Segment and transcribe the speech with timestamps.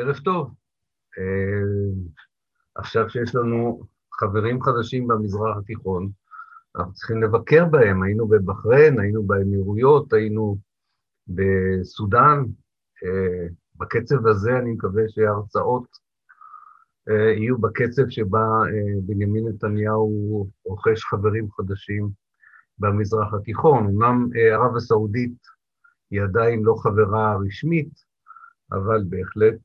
[0.00, 0.54] ערב טוב.
[2.74, 3.82] עכשיו שיש לנו
[4.12, 6.10] חברים חדשים במזרח התיכון,
[6.76, 8.02] אנחנו צריכים לבקר בהם.
[8.02, 10.58] היינו בבחריין, היינו באמירויות, היינו
[11.28, 12.44] בסודאן.
[13.76, 15.86] בקצב הזה אני מקווה שההרצאות
[17.36, 18.46] יהיו בקצב שבה
[19.02, 22.08] בנימין נתניהו רוכש חברים חדשים
[22.78, 23.86] במזרח התיכון.
[23.86, 25.38] אמנם ערב הסעודית
[26.10, 28.07] היא עדיין לא חברה רשמית,
[28.72, 29.60] אבל בהחלט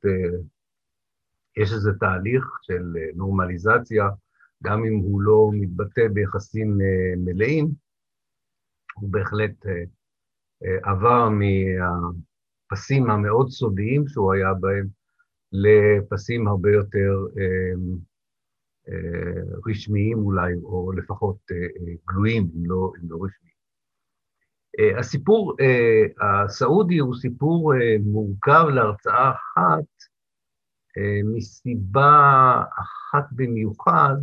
[1.56, 4.08] יש איזה תהליך של נורמליזציה,
[4.62, 6.78] גם אם הוא לא מתבטא ביחסים
[7.16, 7.68] מלאים,
[8.94, 9.66] הוא בהחלט
[10.82, 14.86] עבר מהפסים המאוד סודיים שהוא היה בהם,
[15.52, 17.26] לפסים הרבה יותר
[19.66, 21.36] רשמיים אולי, או לפחות
[22.08, 23.53] גלויים, אם לא, אם לא רשמיים.
[24.98, 25.56] הסיפור
[26.20, 27.72] הסעודי הוא סיפור
[28.04, 29.84] מורכב להרצאה אחת,
[31.36, 34.16] מסיבה אחת במיוחד,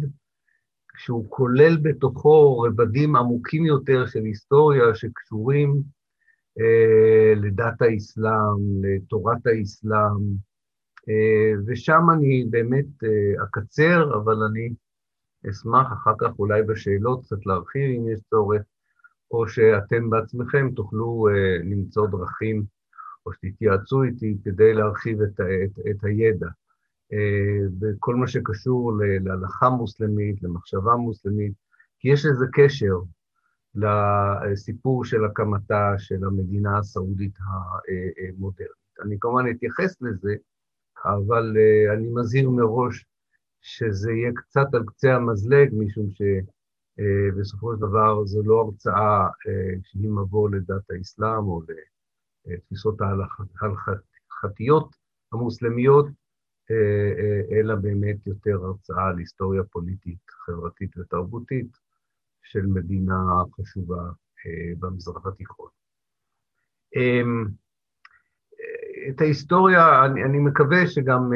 [0.98, 5.82] שהוא כולל בתוכו רבדים עמוקים יותר של היסטוריה שקשורים
[7.36, 10.52] לדת האסלאם, לתורת האסלאם,
[11.68, 13.04] ושם אני באמת
[13.44, 14.74] אקצר, אבל אני
[15.50, 18.62] אשמח אחר כך אולי בשאלות קצת להרחיב אם יש צורך,
[19.32, 21.28] או שאתם בעצמכם תוכלו
[21.64, 22.64] למצוא דרכים,
[23.26, 26.48] או שתתייעצו איתי כדי להרחיב את, את, את הידע.
[27.80, 31.54] בכל מה שקשור להלכה מוסלמית, למחשבה מוסלמית,
[32.00, 32.96] כי יש איזה קשר
[33.76, 38.72] לסיפור של הקמתה של המדינה הסעודית המודרנית.
[39.02, 40.36] אני כמובן אתייחס לזה,
[41.06, 41.58] אבל
[41.94, 43.06] אני מזהיר מראש
[43.62, 46.10] שזה יהיה קצת על קצה המזלג, משום
[47.02, 49.28] שבסופו של דבר זו לא הרצאה
[49.84, 51.62] שהיא מבוא לדת האסלאם או
[52.46, 54.96] לתפיסות ההלכתיות
[55.34, 56.08] המוסלמיות,
[57.52, 61.78] אלא באמת יותר הרצאה על היסטוריה פוליטית, חברתית ותרבותית
[62.44, 63.24] של מדינה
[63.56, 64.04] חשובה
[64.80, 65.70] במזרח התיכון.
[69.10, 71.30] את ההיסטוריה, אני, אני מקווה שגם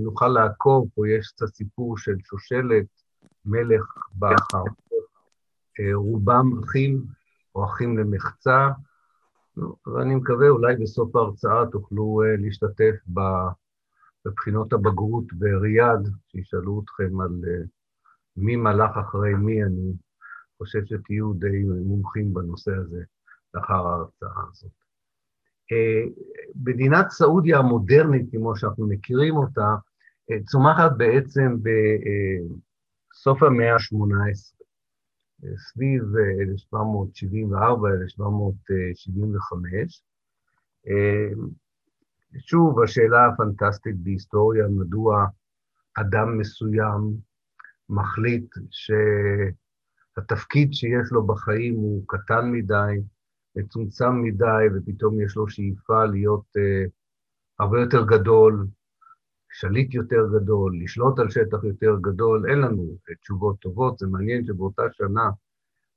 [0.00, 3.05] נוכל לעקוב, פה יש קצת סיפור של שושלת,
[3.46, 4.64] מלך באחר,
[5.94, 7.04] רובם אחים
[7.54, 8.68] או אחים למחצה,
[9.86, 12.94] ואני מקווה אולי בסוף ההרצאה תוכלו להשתתף
[14.26, 17.40] בבחינות הבגרות בריאד, שישאלו אתכם על
[18.36, 19.92] מי מלך אחרי מי, אני
[20.58, 23.02] חושב שתהיו די מומחים בנושא הזה
[23.54, 24.70] לאחר ההרצאה הזאת.
[26.64, 29.74] מדינת סעודיה המודרנית, כמו שאנחנו מכירים אותה,
[30.46, 31.56] צומחת בעצם
[33.18, 34.56] בסוף המאה ה-18,
[35.56, 36.02] סביב
[36.74, 36.76] 1774-1775.
[42.38, 45.26] שוב, השאלה הפנטסטית בהיסטוריה, מדוע
[46.00, 47.16] אדם מסוים
[47.88, 48.54] מחליט
[50.16, 53.00] שהתפקיד שיש לו בחיים הוא קטן מדי,
[53.56, 56.46] מצומצם מדי, ופתאום יש לו שאיפה להיות
[57.58, 58.66] הרבה יותר גדול,
[59.58, 63.98] שליט יותר גדול, לשלוט על שטח יותר גדול, אין לנו תשובות טובות.
[63.98, 65.30] זה מעניין שבאותה שנה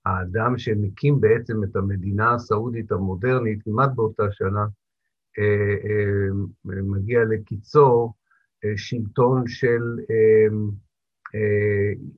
[0.06, 8.14] האדם שמקים בעצם את המדינה הסעודית המודרנית, כמעט באותה שנה, uh, uh, מגיע לקיצו
[8.66, 9.82] uh, שלטון של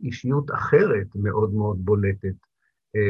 [0.03, 2.35] אישיות אחרת מאוד מאוד בולטת,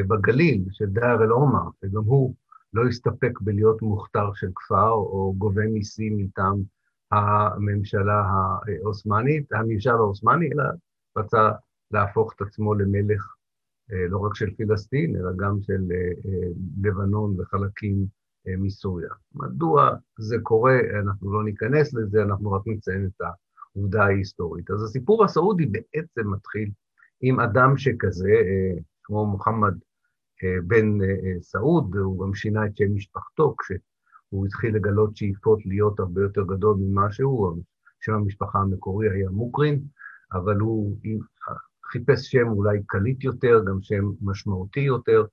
[0.07, 2.35] בגליל, של דאר אל-עומר, וגם הוא
[2.73, 6.63] לא הסתפק בלהיות מוכתר של כפר או גובה מיסים מטעם
[7.11, 10.63] הממשלה העות'מאנית, הממשל העות'מאני, אלא
[11.17, 11.49] רצה
[11.91, 13.35] להפוך את עצמו למלך
[14.09, 15.81] לא רק של פלסטין, אלא גם של
[16.81, 18.05] לבנון וחלקים
[18.57, 19.09] מסוריה.
[19.35, 19.89] מדוע
[20.19, 20.79] זה קורה?
[20.99, 23.21] אנחנו לא ניכנס לזה, אנחנו רק נציין את
[23.75, 24.71] העובדה ההיסטורית.
[24.71, 26.69] אז הסיפור הסעודי בעצם מתחיל
[27.21, 28.33] עם אדם שכזה,
[29.03, 29.73] כמו מוחמד
[30.67, 30.97] בן
[31.41, 33.55] סעוד, הוא גם שינה את שם משפחתו
[34.31, 37.61] כשהוא התחיל לגלות שאיפות להיות הרבה יותר גדול ממה שהוא,
[37.99, 39.81] שם המשפחה המקורי היה מוקרין,
[40.33, 40.97] אבל הוא
[41.91, 45.25] חיפש שם אולי קליט יותר, גם שם משמעותי יותר,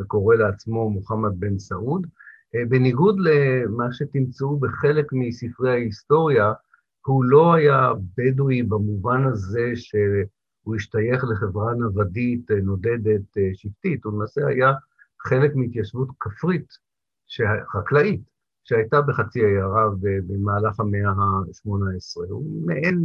[0.00, 2.06] וקורא לעצמו מוחמד בן סעוד.
[2.68, 6.52] בניגוד למה שתמצאו בחלק מספרי ההיסטוריה,
[7.06, 9.94] הוא לא היה בדואי במובן הזה ש...
[10.62, 13.22] הוא השתייך לחברה נוודית, נודדת,
[13.54, 14.72] שבטית, הוא למעשה היה
[15.20, 16.66] חלק מהתיישבות כפרית,
[17.72, 18.35] חקלאית,
[18.68, 22.28] שהייתה בחצי האי ערב במהלך המאה ה-18.
[22.28, 23.04] הוא מעין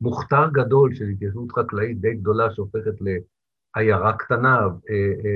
[0.00, 2.94] מוכתר גדול של התיישבות חקלאית די גדולה שהופכת
[3.76, 4.68] לעיירה קטנה,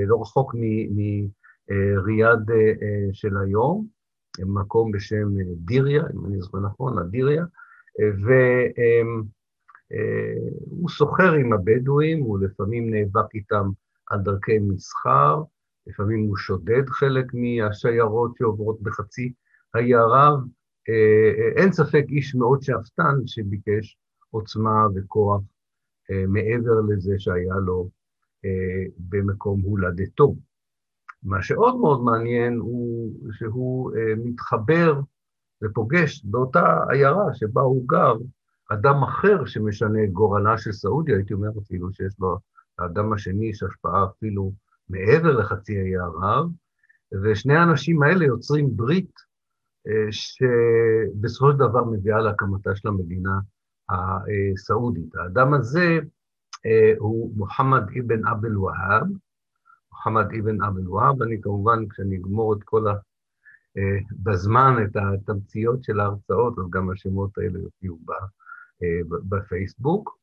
[0.07, 0.55] לא רחוק
[1.69, 2.51] מריאד
[3.13, 3.87] של היום,
[4.41, 7.45] מקום בשם דיריה, אם אני זוכר נכון, הדיריה,
[10.71, 13.69] והוא סוחר עם הבדואים, הוא לפעמים נאבק איתם
[14.11, 15.43] על דרכי מסחר,
[15.87, 19.33] לפעמים הוא שודד חלק מהשיירות שעוברות בחצי
[19.75, 20.41] האי ערב.
[21.57, 23.99] אין ספק איש מאוד שאפתן שביקש
[24.31, 25.43] עוצמה וכוח
[26.29, 27.91] מעבר לזה שהיה לו
[28.99, 30.35] במקום הולדתו.
[31.23, 33.93] מה שעוד מאוד מעניין הוא שהוא
[34.25, 35.01] מתחבר
[35.65, 38.15] ופוגש באותה עיירה שבה הוא גר,
[38.71, 42.17] אדם אחר שמשנה את גורלה של סעודיה, הייתי אומר אפילו שיש
[42.79, 44.53] לאדם השני יש השפעה אפילו
[44.89, 46.51] מעבר לחצי האי ערב,
[47.23, 49.13] ושני האנשים האלה יוצרים ברית
[50.11, 53.39] שבסופו של דבר מביאה להקמתה של המדינה
[53.89, 55.15] הסעודית.
[55.15, 55.99] האדם הזה
[56.99, 59.07] הוא מוחמד אבן אבן והאב,
[59.93, 62.95] מוחמד אבן אבן והאב, אני כמובן, כשאני אגמור את כל ה...
[64.23, 67.99] בזמן, את התמציות של ההרצאות, אז גם השמות האלה יופיעו
[69.29, 70.19] בפייסבוק.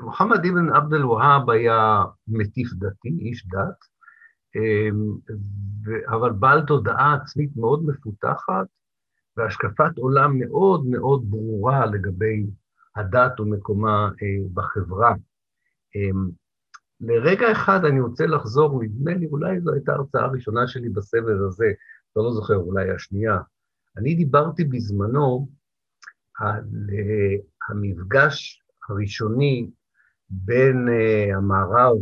[0.00, 3.84] מוחמד אבן עבד אל-והאב היה מטיף דתי, איש דת,
[6.08, 8.66] אבל בעל תודעה עצמית מאוד מפותחת,
[9.36, 12.46] והשקפת עולם מאוד מאוד ברורה לגבי
[12.96, 14.10] הדת ומקומה
[14.54, 15.14] בחברה.
[17.00, 21.72] לרגע אחד אני רוצה לחזור, נדמה לי, אולי זו הייתה ההרצאה הראשונה שלי בסבב הזה,
[22.16, 23.38] לא, לא זוכר, אולי השנייה.
[23.96, 25.48] אני דיברתי בזמנו
[26.38, 26.64] על
[27.68, 29.70] המפגש הראשוני
[30.30, 31.96] בין uh, המערב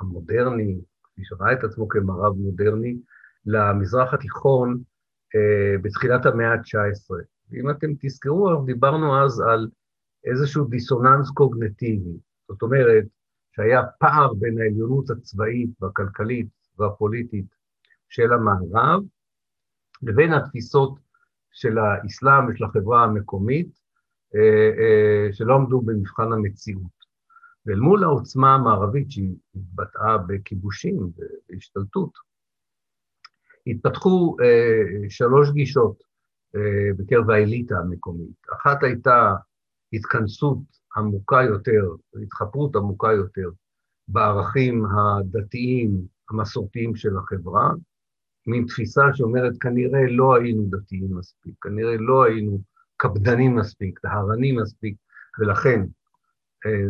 [0.00, 2.98] המודרני, כפי שראה את עצמו כמערב מודרני,
[3.46, 4.82] למזרח התיכון
[5.34, 7.14] uh, בתחילת המאה ה-19.
[7.50, 9.68] ואם אתם תזכרו, דיברנו אז על
[10.24, 12.16] איזשהו דיסוננס קוגנטיבי.
[12.48, 13.04] זאת אומרת,
[13.56, 16.46] שהיה פער בין העליונות הצבאית והכלכלית
[16.78, 17.46] והפוליטית
[18.08, 19.02] של המערב,
[20.02, 20.98] לבין התפיסות
[21.52, 23.68] של האסלאם ושל החברה המקומית,
[24.36, 26.97] אה, שלא עמדו במבחן המציאות.
[27.68, 31.10] ואל מול העוצמה המערבית שהתבטאה בכיבושים
[31.50, 32.10] והשתלטות,
[33.66, 36.08] התפתחו אה, שלוש גישות
[36.96, 38.36] בקרב האליטה המקומית.
[38.54, 39.34] אחת הייתה
[39.92, 40.58] התכנסות
[40.96, 41.86] עמוקה יותר,
[42.22, 43.50] התחפרות עמוקה יותר,
[44.08, 45.90] בערכים הדתיים
[46.30, 47.70] המסורתיים של החברה,
[48.46, 52.60] מין תפיסה שאומרת, כנראה לא היינו דתיים מספיק, כנראה לא היינו
[52.96, 54.96] קפדנים מספיק, טהרנים מספיק,
[55.38, 55.86] ולכן אה,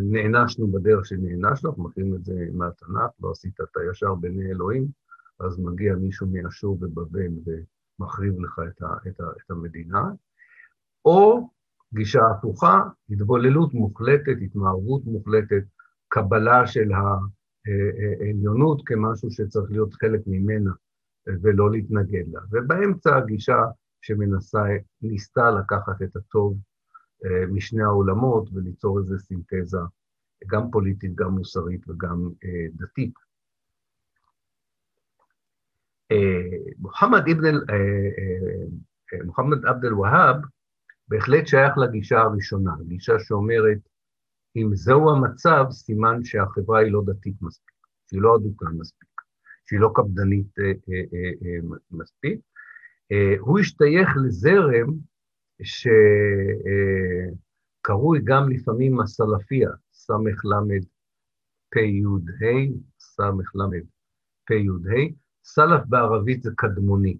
[0.01, 4.87] נענשנו בדרך שנענשנו, אנחנו מכירים את זה מהתנ"ך, לא עשית את הישר בעיני אלוהים,
[5.39, 7.31] אז מגיע מישהו מאשור ובבל
[7.99, 10.03] ומחריב לך את, ה, את, ה, את המדינה,
[11.05, 11.49] או
[11.93, 15.63] גישה הפוכה, התבוללות מוחלטת, התמערבות מוחלטת,
[16.07, 20.71] קבלה של העליונות כמשהו שצריך להיות חלק ממנה
[21.41, 22.39] ולא להתנגד לה.
[22.51, 23.57] ובאמצע הגישה
[24.01, 24.63] שמנסה,
[25.01, 26.68] ניסתה לקחת את הטוב אה,
[27.51, 29.77] משני העולמות וליצור איזו סינתזה,
[30.47, 33.13] גם פוליטית, גם מוסרית וגם אה, דתית.
[36.11, 37.55] אה, מוחמד אבן,
[39.25, 40.35] מוחמד עבד אל-והאב
[41.07, 43.77] בהחלט שייך לגישה הראשונה, גישה שאומרת,
[44.55, 47.75] אם זהו המצב, סימן שהחברה היא לא דתית מספיק,
[48.09, 49.09] שהיא לא אדוקה מספיק,
[49.65, 50.71] שהיא לא קפדנית אה, אה,
[51.13, 52.39] אה, אה, מספיק.
[53.11, 54.93] אה, הוא השתייך לזרם
[57.83, 61.79] שקרוי גם לפעמים הסלפיה, ס"ל פ"ה,
[62.99, 63.23] ס"ל
[64.45, 64.53] פ"ה,
[65.43, 67.17] סלף בערבית זה קדמוני.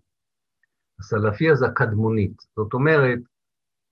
[1.00, 3.20] הסלפיה זה הקדמונית, זאת אומרת,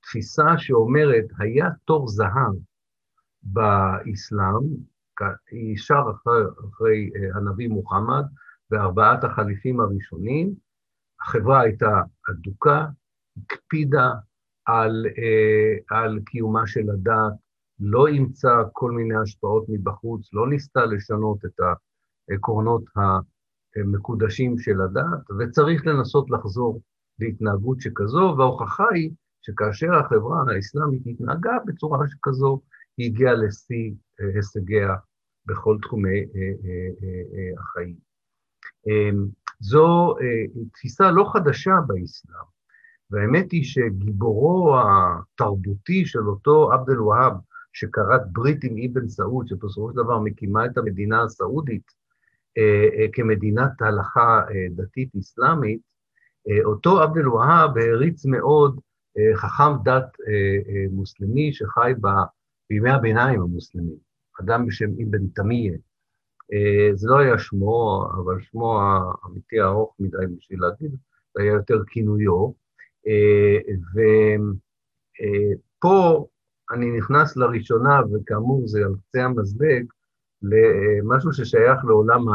[0.01, 2.55] תפיסה שאומרת, היה תור זהב
[3.43, 4.65] באסלאם,
[5.73, 8.23] ישר אחרי, אחרי אה, הנביא מוחמד
[8.71, 10.53] וארבעת החליפים הראשונים,
[11.21, 12.85] החברה הייתה אדוקה,
[13.37, 14.09] הקפידה
[14.67, 17.33] על, אה, על קיומה של הדת,
[17.79, 21.59] לא אימצה כל מיני השפעות מבחוץ, לא ניסתה לשנות את
[22.29, 22.83] העקרונות
[23.75, 26.81] המקודשים של הדת, וצריך לנסות לחזור
[27.19, 32.61] להתנהגות שכזו, וההוכחה היא שכאשר החברה האסלאמית התנהגה בצורה שכזו,
[32.97, 34.95] היא הגיעה לשיא אה, הישגיה
[35.45, 36.51] בכל תחומי אה,
[37.03, 37.95] אה, החיים.
[39.59, 40.15] זו
[40.73, 42.56] תפיסה לא חדשה באסלאם,
[43.11, 47.33] והאמת היא שגיבורו התרבותי של אותו עבד אל-והאב,
[47.73, 51.91] שכרת ברית עם אבן סעוד, שבסופו של דבר מקימה את המדינה הסעודית
[53.13, 54.41] כמדינת הלכה
[54.75, 55.79] דתית אסלאמית,
[56.65, 58.79] אותו עבד אל-והאב העריץ מאוד
[59.35, 60.33] חכם דת אה,
[60.69, 62.07] אה, מוסלמי שחי ב,
[62.69, 63.97] בימי הביניים המוסלמים,
[64.41, 65.73] אדם בשם אבן תמיה,
[66.93, 70.91] זה לא היה שמו, אבל שמו האמיתי הארוך מדי בשביל להגיד,
[71.35, 72.66] זה היה יותר כינויו.
[75.77, 76.27] ופה
[76.71, 79.85] אני נכנס לראשונה, וכאמור זה על קצה המזלג,
[80.41, 82.25] למשהו ששייך לעולם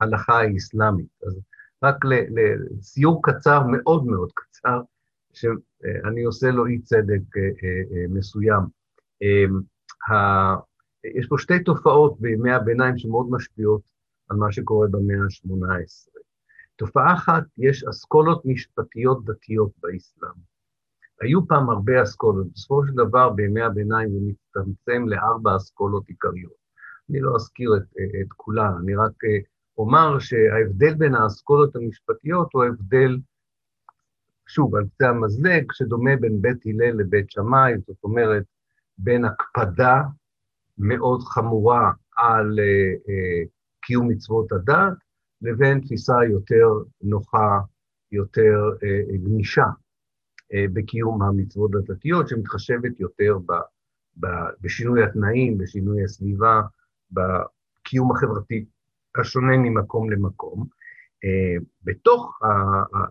[0.00, 1.22] ההלכה האסלאמית.
[1.26, 1.40] אז
[1.82, 4.80] רק לסיור קצר, מאוד מאוד קצר,
[5.32, 8.62] שאני עושה לו אי צדק אה, אה, אה, מסוים.
[11.04, 13.80] יש פה שתי תופעות בימי הביניים שמאוד משפיעות
[14.28, 16.11] על מה שקורה במאה ה-18.
[16.76, 20.52] תופעה אחת, יש אסכולות משפטיות דתיות באסלאם.
[21.20, 26.62] היו פעם הרבה אסכולות, בסופו של דבר בימי הביניים זה מצטמצם לארבע אסכולות עיקריות.
[27.10, 27.82] אני לא אזכיר את,
[28.22, 29.12] את כולן, אני רק
[29.78, 33.18] אומר שההבדל בין האסכולות המשפטיות הוא ההבדל,
[34.46, 38.42] שוב, על קצה המזלג, שדומה בין בית הלל לבית שמאי, זאת אומרת,
[38.98, 40.02] בין הקפדה
[40.78, 43.48] מאוד חמורה על uh, uh,
[43.82, 44.92] קיום מצוות הדת,
[45.42, 46.66] לבין תפיסה יותר
[47.02, 47.60] נוחה,
[48.12, 53.52] יותר uh, גמישה uh, בקיום המצוות הדתיות, שמתחשבת יותר ב,
[54.20, 54.26] ב,
[54.60, 56.60] בשינוי התנאים, בשינוי הסביבה,
[57.10, 58.64] בקיום החברתי
[59.20, 60.66] השונה ממקום למקום.
[61.82, 62.38] בתוך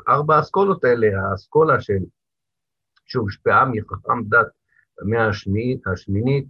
[0.08, 2.00] הארבע האסכולות האלה, האסכולה של,
[3.06, 4.48] שהושפעה מחכם דת
[5.02, 6.46] במאה השמינית, השמינית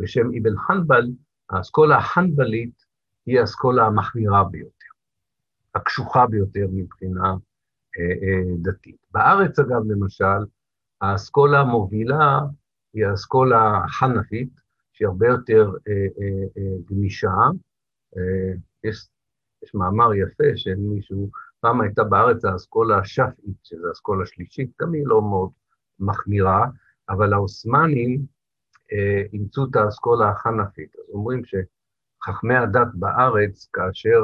[0.00, 1.06] בשם אבן חנבל,
[1.50, 2.84] האסכולה החנבלית
[3.26, 4.75] היא האסכולה המחמירה ביותר,
[5.76, 7.38] הקשוחה ביותר מבחינה uh,
[8.22, 8.96] uh, דתית.
[9.10, 10.44] בארץ, אגב, למשל,
[11.00, 12.40] האסכולה המובילה
[12.94, 14.60] היא האסכולה החנפית,
[14.92, 17.34] שהיא הרבה יותר uh, גמישה,
[18.84, 19.08] יש,
[19.62, 21.30] יש מאמר יפה של מישהו,
[21.60, 25.50] פעם הייתה בארץ האסכולה השפעית, שזו אסכולה השלישית, גם היא לא מאוד
[25.98, 26.66] מחמירה,
[27.08, 28.26] אבל האוסמנים
[28.92, 30.96] אה, אימצו את האסכולה החנפית.
[30.96, 34.18] אז אומרים שחכמי הדת בארץ, כאשר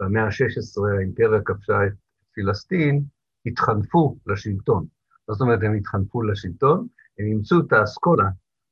[0.00, 1.92] במאה ה-16 האימפריה כבשה את
[2.34, 3.04] פלסטין,
[3.46, 4.86] התחנפו לשלטון.
[5.28, 6.86] זאת אומרת, הם התחנפו לשלטון,
[7.18, 8.28] הם אימצו את האסכולה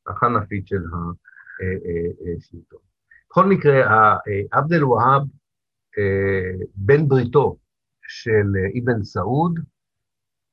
[0.07, 0.83] החנפית של
[2.37, 2.79] השלטון.
[3.31, 4.17] בכל מקרה,
[4.51, 5.23] עבד אל-והאב,
[5.99, 7.57] אה, בן בריתו
[8.03, 8.47] של
[8.83, 9.61] אבן סעוד,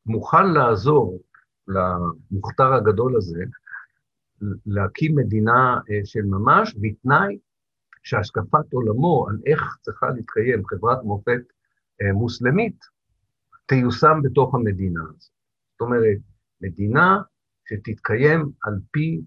[0.06, 1.22] מוכן לעזור
[1.68, 3.44] למוכתר הגדול הזה
[4.66, 7.38] להקים מדינה אה, של ממש, בתנאי
[8.06, 11.42] שהשקפת עולמו על איך צריכה להתקיים חברת מופת
[12.02, 12.78] אה, מוסלמית,
[13.66, 15.32] תיושם בתוך המדינה הזאת.
[15.72, 16.18] זאת אומרת,
[16.62, 17.22] מדינה
[17.66, 19.22] שתתקיים על פי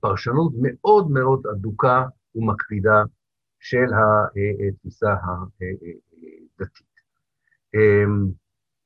[0.00, 2.04] פרשנות מאוד מאוד אדוקה
[2.34, 3.02] ומקפידה
[3.60, 3.86] של
[4.68, 6.92] התפיסה הדתית.
[7.74, 8.30] אמ,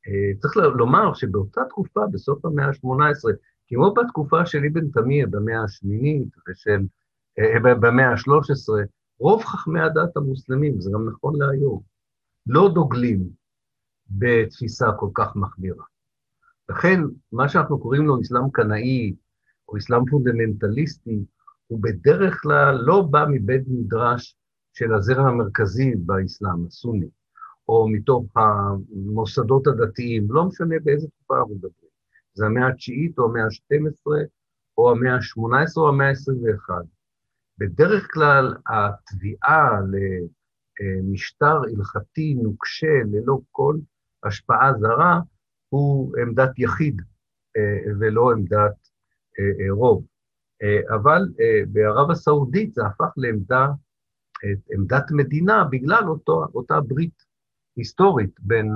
[0.09, 3.33] אה, צריך לומר שבאותה תקופה, בסוף המאה ה-18,
[3.69, 6.81] כמו בתקופה של אבן תמיר במאה השמינית ושל,
[7.39, 8.87] אה, במאה ה-13,
[9.19, 11.81] רוב חכמי הדת המוסלמים, זה גם נכון להיום,
[12.47, 13.29] לא דוגלים
[14.11, 15.85] בתפיסה כל כך מחמירה.
[16.69, 17.01] לכן,
[17.33, 19.15] מה שאנחנו קוראים לו אסלאם קנאי,
[19.69, 21.25] או אסלאם פונדמנטליסטי,
[21.67, 24.37] הוא בדרך כלל לא בא מבית מדרש
[24.73, 27.09] של הזרם המרכזי באסלאם, הסוני,
[27.69, 31.91] או מתוך המוסדות הדתיים, לא משנה באיזה תקופה אנחנו מדברים.
[32.35, 34.07] זה המאה התשיעית או המאה ה-12,
[34.79, 36.96] או המאה ה-18 או המאה ה-21.
[37.59, 39.81] בדרך כלל התביעה
[40.81, 43.77] למשטר הלכתי נוקשה ללא כל
[44.25, 45.21] השפעה זרה
[45.69, 47.03] הוא עמדת יחיד
[47.57, 48.77] אה, ולא עמדת
[49.39, 50.07] אה, אה, רוב.
[50.95, 51.23] אבל
[51.69, 53.67] בערב הסעודית זה הפך לעמדה,
[54.73, 57.23] עמדת מדינה בגלל אותו, אותה ברית
[57.77, 58.71] היסטורית בין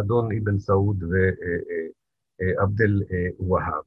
[0.00, 3.84] אדון אבן סעוד ועבד אל-והאב.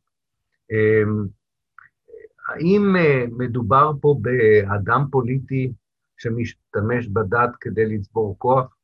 [2.47, 2.95] האם
[3.37, 5.73] מדובר פה באדם פוליטי
[6.17, 8.75] שמשתמש בדת כדי לצבור כוח,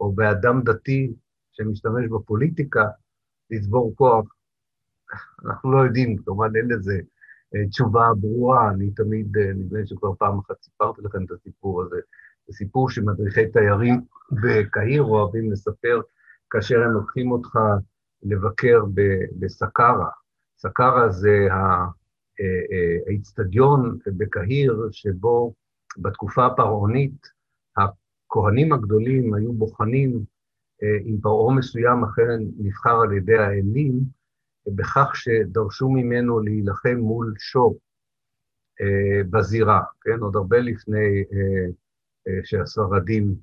[0.00, 1.12] או באדם דתי
[1.52, 2.84] שמשתמש בפוליטיקה
[3.50, 4.26] לצבור כוח?
[5.46, 7.00] אנחנו לא יודעים, כמובן אין לזה
[7.54, 11.82] אה, תשובה ברורה, אני תמיד, אה, נדמה לי שכבר פעם אחת סיפרתי לכם את הסיפור
[11.82, 11.96] הזה.
[12.46, 14.00] זה סיפור שמדריכי תיירים
[14.32, 16.00] בקהיר אוהבים לספר
[16.50, 17.58] כאשר הם לוקחים אותך
[18.22, 18.84] לבקר
[19.38, 20.08] בסקארה.
[20.58, 21.86] סקארה זה אה,
[23.06, 25.54] האיצטדיון בקהיר שבו
[25.98, 27.26] בתקופה הפרעונית
[27.76, 30.24] הכהנים הגדולים היו בוחנים
[30.82, 34.00] אם פרעה מסוים אכן נבחר על ידי האלים,
[34.66, 37.78] בכך שדרשו ממנו להילחם מול שור
[38.80, 40.18] אה, בזירה, כן?
[40.20, 41.66] עוד הרבה לפני אה,
[42.28, 43.34] אה, שהספרדים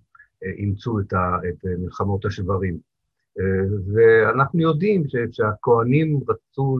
[0.44, 1.13] אה, אימצו את,
[1.50, 2.77] את אה, מלחמות השברים.
[3.39, 6.77] אה, ואנחנו יודעים שהכוהנים רצו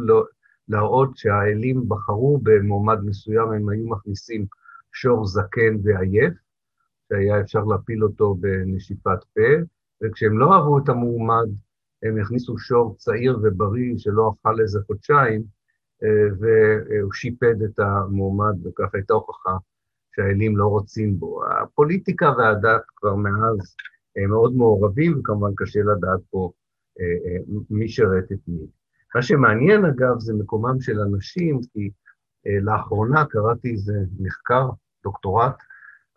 [0.70, 4.46] להראות שהאלים בחרו במועמד מסוים, הם היו מכניסים
[4.94, 6.34] שור זקן ועייף,
[7.10, 9.42] שהיה אפשר להפיל אותו בנשיפת פה,
[10.04, 11.48] וכשהם לא אהבו את המועמד,
[12.04, 15.44] הם הכניסו שור צעיר ובריא שלא אכל איזה חודשיים,
[16.04, 19.58] אה, והוא שיפד את המועמד, וכך הייתה הוכחה
[20.16, 21.42] שהאלים לא רוצים בו.
[21.46, 23.76] הפוליטיקה והדת כבר מאז
[24.30, 26.52] מאוד מעורבים, וכמובן קשה לדעת פה
[27.00, 27.38] אה,
[27.70, 28.68] מי שרת את מי.
[29.16, 31.92] מה שמעניין, אגב, זה מקומם של אנשים, כי
[32.62, 34.70] לאחרונה קראתי איזה מחקר,
[35.04, 35.56] דוקטורט,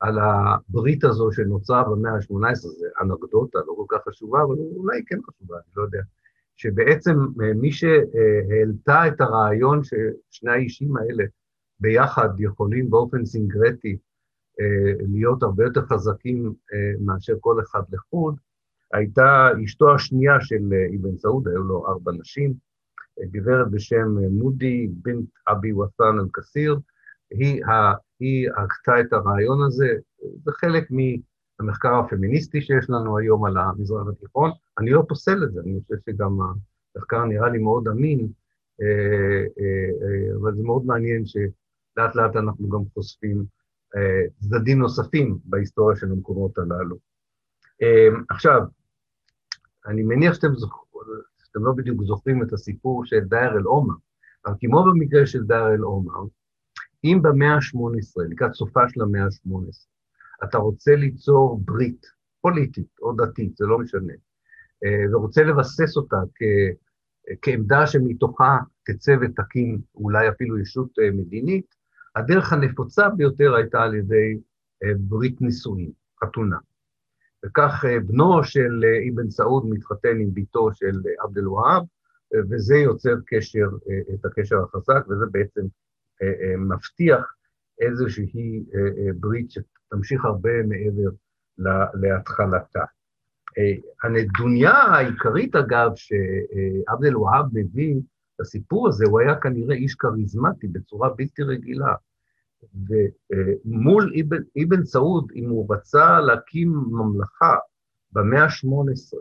[0.01, 5.19] על הברית הזו שנוצרה במאה ה-18, זו אנקדוטה לא כל כך חשובה, אבל אולי כן
[5.23, 6.01] חשובה, אני לא יודע,
[6.57, 11.25] שבעצם אה, מי שהעלתה את הרעיון ששני האישים האלה
[11.81, 13.99] ביחד יכולים באופן סינגרטי
[14.61, 18.37] אה, להיות הרבה יותר חזקים אה, מאשר כל אחד לחוד,
[18.93, 22.55] הייתה אשתו השנייה של אבן סעוד, היו לו ארבע נשים,
[23.23, 26.79] גברת בשם מודי בנט אבי וסאן אל-כסיר,
[27.31, 27.63] היא
[28.21, 29.89] היא הגתה את הרעיון הזה,
[30.45, 34.51] זה חלק מהמחקר הפמיניסטי שיש לנו היום על המזרח התיכון.
[34.79, 36.39] אני לא פוסל את זה, אני חושב שגם
[36.97, 38.29] המחקר נראה לי מאוד אמין,
[38.83, 43.45] אה, אה, אה, אבל זה מאוד מעניין שלאט לאט אנחנו גם חושפים
[44.41, 46.97] צדדים נוספים בהיסטוריה של המקומות הללו.
[48.31, 48.61] עכשיו,
[49.87, 50.85] אני מניח שאתם, זוכ...
[51.51, 53.95] שאתם לא בדיוק זוכרים את הסיפור של דייר אל-עומר,
[54.47, 56.21] אבל כמו במקרה של דייר אל-עומר,
[57.05, 59.87] אם במאה ה-18, לקראת סופה של המאה ה-18,
[60.45, 62.07] אתה רוצה ליצור ברית
[62.41, 64.13] פוליטית או דתית, זה לא משנה,
[64.85, 66.43] אה, ורוצה לבסס אותה כ,
[67.43, 71.67] כעמדה שמתוכה תצא ותקים אולי אפילו ישות אה, מדינית,
[72.17, 74.39] הדרך הנפוצה ביותר הייתה על ידי
[74.85, 75.91] אה, ברית נישואין,
[76.25, 76.57] חתונה.
[77.45, 81.83] וכך בנו של אבן סעוד מתחתן עם בתו של עבד אל-והאב,
[82.51, 83.67] וזה יוצר קשר,
[84.15, 85.61] את הקשר החזק, וזה בעצם
[86.23, 87.35] אה, אה, מבטיח
[87.81, 91.11] איזושהי אה, ברית שתמשיך הרבה מעבר
[91.95, 92.85] להתחלתה.
[94.03, 97.95] הנדוניה העיקרית, אגב, שעבד אל-והאב מביא
[98.39, 101.95] לסיפור הזה, הוא היה כנראה איש כריזמטי בצורה בלתי רגילה.
[102.75, 107.57] ומול אבן, אבן סעוד, אם הוא רצה להקים ממלכה
[108.13, 109.17] במאה ה-18,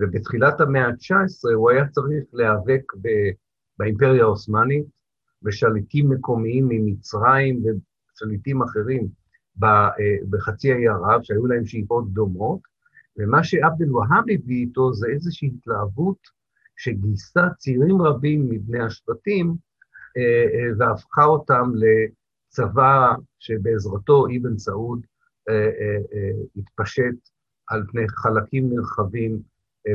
[0.00, 2.82] ובתחילת המאה ה-19 הוא היה צריך להיאבק
[3.78, 4.86] באימפריה העות'מאנית,
[5.42, 9.08] ושליטים מקומיים ממצרים ושליטים אחרים
[9.64, 9.88] אה,
[10.30, 12.60] בחצי האי ערב, שהיו להם שאיפות דומות,
[13.18, 16.18] ומה שעבד אל-והאב הביא איתו זה איזושהי התלהבות
[16.76, 19.56] שגייסה צעירים רבים מבני השבטים
[20.16, 20.22] אה,
[20.54, 21.70] אה, והפכה אותם
[22.48, 25.06] לצבא שבעזרתו אבן סעוד
[26.56, 27.28] התפשט
[27.66, 29.42] על פני חלקים נרחבים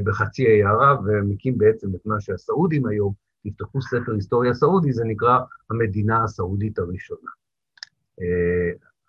[0.03, 3.13] בחצי האי ערב, ומקים בעצם את מה שהסעודים היום
[3.43, 5.39] תפתחו ספר היסטוריה סעודי, זה נקרא
[5.69, 7.29] המדינה הסעודית הראשונה.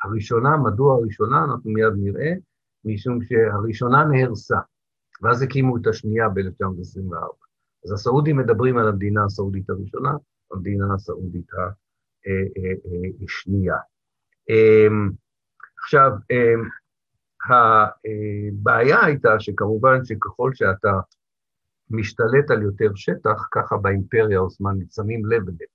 [0.04, 1.44] הראשונה, מדוע הראשונה?
[1.44, 2.32] אנחנו מיד נראה,
[2.84, 4.58] משום שהראשונה נהרסה,
[5.22, 7.34] ואז הקימו את השנייה ב-1924.
[7.84, 10.12] אז הסעודים מדברים על המדינה הסעודית הראשונה,
[10.52, 11.50] המדינה הסעודית
[13.24, 13.76] השנייה.
[14.50, 15.12] Um,
[15.78, 16.68] עכשיו, um,
[17.44, 21.00] הבעיה הייתה שכמובן שככל שאתה
[21.90, 25.70] משתלט על יותר שטח, ככה באימפריה העות'מאנית שמים לב אליך.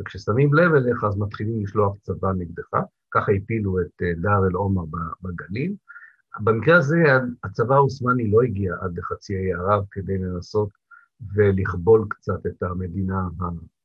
[0.00, 2.74] וכששמים לב אליך, אז מתחילים לשלוח צבא נגדך,
[3.10, 4.84] ככה הפילו את אה, דאר אל-עומר
[5.22, 5.74] בגליל.
[6.40, 6.96] במקרה הזה
[7.44, 10.68] הצבא העות'מאני לא הגיע עד לחצי האי ערב כדי לנסות
[11.34, 13.28] ולכבול קצת את המדינה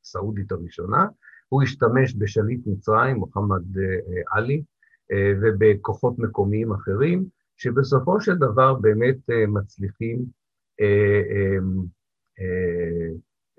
[0.03, 1.07] הסעודית הראשונה.
[1.49, 4.63] הוא השתמש בשליט מצרים, מוחמד אה, עלי,
[5.11, 7.25] אה, ובכוחות מקומיים אחרים,
[7.57, 10.25] שבסופו של דבר באמת מצליחים
[10.81, 11.57] אה, אה,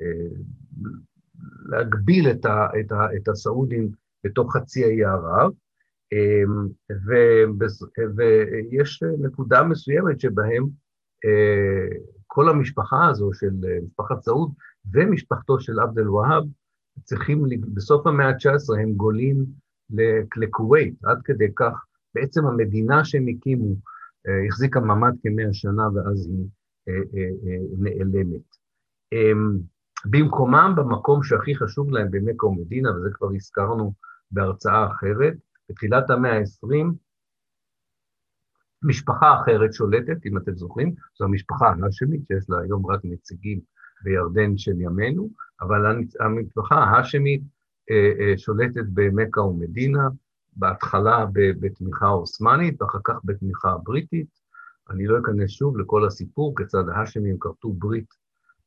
[0.00, 0.28] אה,
[1.68, 2.46] להגביל את,
[2.80, 3.88] את, את הסעודים
[4.24, 5.52] בתוך חצי האי ערב,
[8.16, 10.64] ויש נקודה מסוימת שבהם
[12.26, 13.50] כל המשפחה הזו של
[13.84, 14.52] משפחת סעוד
[14.92, 16.44] ומשפחתו של עבד אל-והאב
[17.04, 19.46] צריכים, בסוף המאה ה-19 הם גולים
[20.36, 23.76] לכווית, עד כדי כך, בעצם המדינה שהם הקימו
[24.48, 26.46] החזיקה מעמד כמאה שנה ואז היא
[26.88, 28.56] אה, אה, אה, נעלמת.
[29.12, 29.58] אמ,
[30.04, 33.92] במקומם, במקום שהכי חשוב להם במכה ומדינה, וזה כבר הזכרנו
[34.30, 35.34] בהרצאה אחרת,
[35.70, 36.94] בתחילת המאה ה-20,
[38.82, 43.60] משפחה אחרת שולטת, אם אתם זוכרים, זו המשפחה ההאשמית, שיש לה היום רק נציגים
[44.04, 47.42] בירדן של ימינו, אבל המשפחה ההאשמית
[48.36, 50.08] שולטת במכה ומדינה,
[50.56, 54.28] בהתחלה בתמיכה עות'מאנית, ואחר כך בתמיכה בריטית,
[54.90, 58.08] אני לא אכנס שוב לכל הסיפור, כיצד ההאשמים כרתו ברית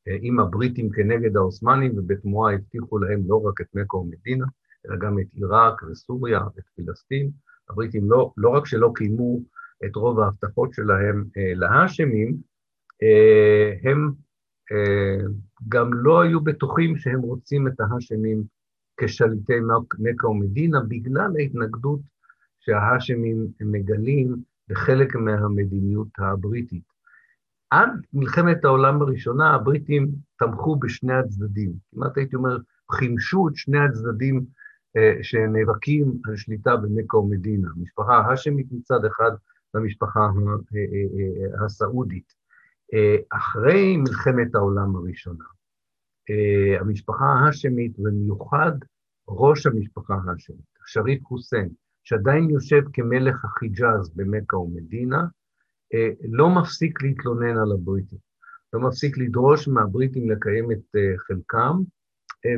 [0.08, 4.46] אה, עם הבריטים כנגד העות'מאנים, ובתמורה הבטיחו להם לא רק את מכה ומדינה,
[4.86, 7.32] אלא גם את עיראק וסוריה ואת פלסטין,
[7.70, 9.40] הבריטים לא, לא רק שלא קיימו
[9.86, 12.38] את רוב ההבטחות שלהם אה, להאשמים,
[13.04, 14.29] אה, הם אה,
[15.70, 18.44] גם לא היו בטוחים שהם רוצים את ההאשמים
[18.98, 19.54] כשליטי
[20.00, 22.00] מכה ומדינה, בגלל ההתנגדות
[22.60, 24.36] שההאשמים מגלים
[24.70, 26.84] בחלק מהמדיניות הבריטית.
[27.70, 31.74] עד מלחמת העולם הראשונה הבריטים תמכו בשני הצדדים.
[31.92, 32.58] כמעט הייתי אומר,
[32.92, 34.46] חימשו את שני הצדדים
[34.98, 37.68] אה, שנאבקים על שליטה במכה ומדינה.
[37.78, 39.32] המשפחה ההאשמית מצד אחד
[39.74, 42.39] והמשפחה אה, אה, הסעודית.
[43.30, 45.44] אחרי מלחמת העולם הראשונה,
[46.80, 48.72] המשפחה ההאשמית, ובמיוחד
[49.28, 51.70] ראש המשפחה ההאשמית, שריף חוסיין,
[52.04, 55.24] שעדיין יושב כמלך החיג'אז במכה ומדינה,
[56.30, 58.18] לא מפסיק להתלונן על הבריטים,
[58.74, 60.96] לא מפסיק לדרוש מהבריטים לקיים את
[61.28, 61.76] חלקם,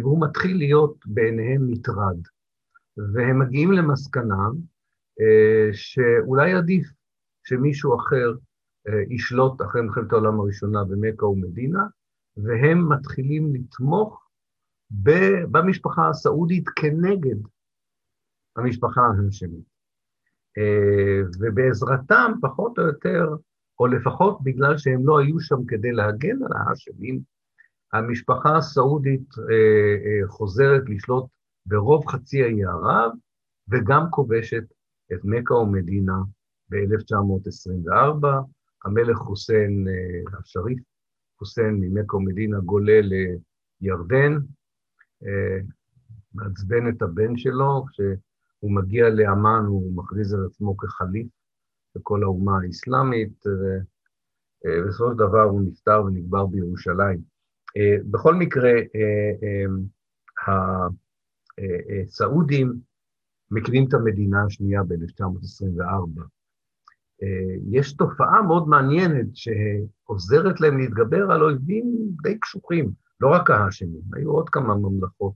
[0.02, 2.18] והוא מתחיל להיות בעיניהם מטרד.
[3.14, 4.48] והם מגיעים למסקנה
[5.72, 6.88] שאולי עדיף
[7.44, 8.34] שמישהו אחר
[9.10, 11.84] ישלוט אחרי מלחמת העולם הראשונה במכה ומדינה,
[12.38, 14.28] והם מתחילים לתמוך
[15.52, 17.36] במשפחה הסעודית כנגד
[18.56, 19.72] המשפחה ההאשמית.
[21.40, 23.26] ובעזרתם, פחות או יותר,
[23.80, 27.20] או לפחות בגלל שהם לא היו שם כדי להגן על ההאשמים,
[27.94, 29.30] המשפחה הסעודית
[30.28, 31.26] חוזרת לשלוט
[31.66, 33.12] ברוב חצי האי ערב,
[33.70, 34.64] וגם כובשת
[35.14, 36.18] את מכה ומדינה
[36.70, 38.28] ב-1924.
[38.86, 39.88] המלך חוסיין,
[40.40, 40.80] השריף
[41.40, 43.00] חוסיין ממכה ומדינה גולה
[43.82, 44.38] לירדן,
[46.34, 51.28] מעצבן את הבן שלו, כשהוא מגיע לאמן הוא מכריז על עצמו כחליף
[51.96, 53.44] בכל האומה האסלאמית,
[54.66, 57.22] ובסופו של דבר הוא נפטר ונקבר בירושלים.
[58.12, 58.72] בכל מקרה,
[62.04, 62.74] הסעודים
[63.52, 66.22] מקימים את המדינה השנייה ב-1924.
[67.72, 74.32] יש תופעה מאוד מעניינת שעוזרת להם להתגבר על אויבים די קשוחים, לא רק ההאשמים, היו
[74.32, 75.34] עוד כמה ממלכות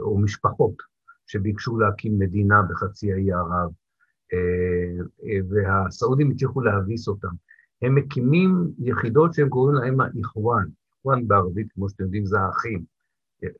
[0.00, 0.74] או משפחות
[1.26, 3.70] שביקשו להקים מדינה בחצי האי ערב,
[5.48, 7.28] והסעודים הצליחו להביס אותם.
[7.82, 10.64] הם מקימים יחידות שהם קוראים להם האיחואן,
[10.96, 12.84] איחואן בערבית, כמו שאתם יודעים, זה האחים.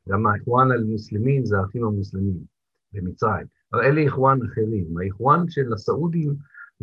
[0.09, 2.37] גם האיחואן על-מוסלמים זה האחים המוסלמים
[2.93, 3.45] במצרים.
[3.73, 4.97] אבל אלה איחואן אחרים.
[4.97, 6.35] האיחואן של הסעודים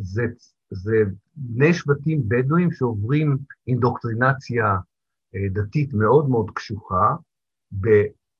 [0.02, 0.22] זה,
[0.70, 0.96] זה
[1.36, 4.76] בני שבטים בדואים שעוברים אינדוקטרינציה
[5.34, 7.16] אה, דתית מאוד מאוד קשוחה,
[7.80, 7.88] ב,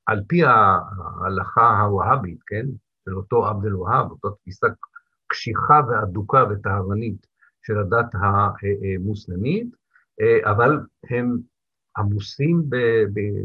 [0.05, 2.65] על פי ההלכה הווהאבית, כן?
[3.05, 4.67] של אותו עבד אל-והאב, אותה תפיסה
[5.27, 7.27] קשיחה ואדוקה וטהרנית
[7.61, 9.67] של הדת המוסלמית,
[10.21, 11.37] אה, אבל הם
[11.97, 12.63] עמוסים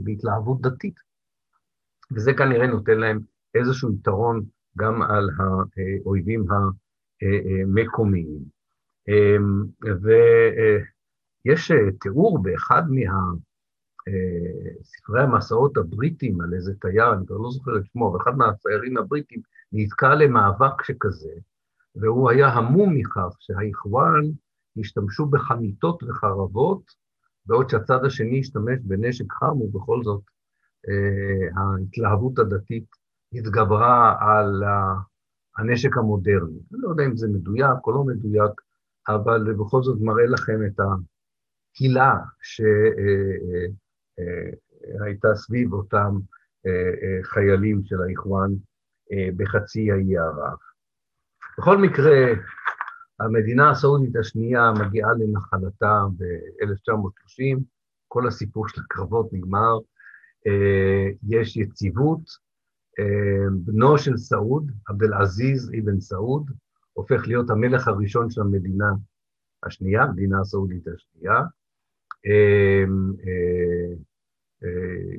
[0.04, 0.94] בהתלהבות דתית.
[2.12, 3.20] וזה כנראה נותן להם
[3.54, 4.44] איזשהו יתרון
[4.78, 6.44] גם על האויבים
[7.22, 8.54] המקומיים.
[11.46, 12.82] ויש תיאור באחד
[14.80, 19.40] מספרי המסעות הבריטים על איזה תייר, אני כבר לא זוכר את שמו, ואחד מהציירים הבריטים
[19.72, 21.32] נתקע למאבק שכזה,
[21.96, 24.22] והוא היה המום מכך שהאיחואן
[24.80, 26.82] השתמשו בחניתות וחרבות
[27.46, 30.22] בעוד שהצד השני השתמש בנשק חם, ובכל זאת
[30.88, 32.86] אה, ההתלהבות הדתית
[33.32, 34.62] התגברה על
[35.58, 36.58] הנשק המודרני.
[36.72, 38.52] אני לא יודע אם זה מדויק או לא מדויק,
[39.08, 42.88] אבל בכל זאת מראה לכם את הקהילה שהייתה
[45.28, 46.18] אה, אה, סביב אותם
[47.22, 48.50] חיילים של האיחואן
[49.36, 50.56] בחצי האי ערב.
[51.58, 52.32] בכל מקרה,
[53.20, 57.60] המדינה הסעודית השנייה מגיעה לנחלתה ב-1930,
[58.08, 59.78] כל הסיפור של הקרבות נגמר,
[60.46, 62.43] אה, יש יציבות, אה,
[63.64, 66.50] בנו של סעוד, עבד אל-עזיז אבן סעוד,
[66.92, 68.92] הופך להיות המלך הראשון של המדינה
[69.62, 71.40] השנייה, המדינה הסעודית השנייה.
[72.26, 72.84] אה,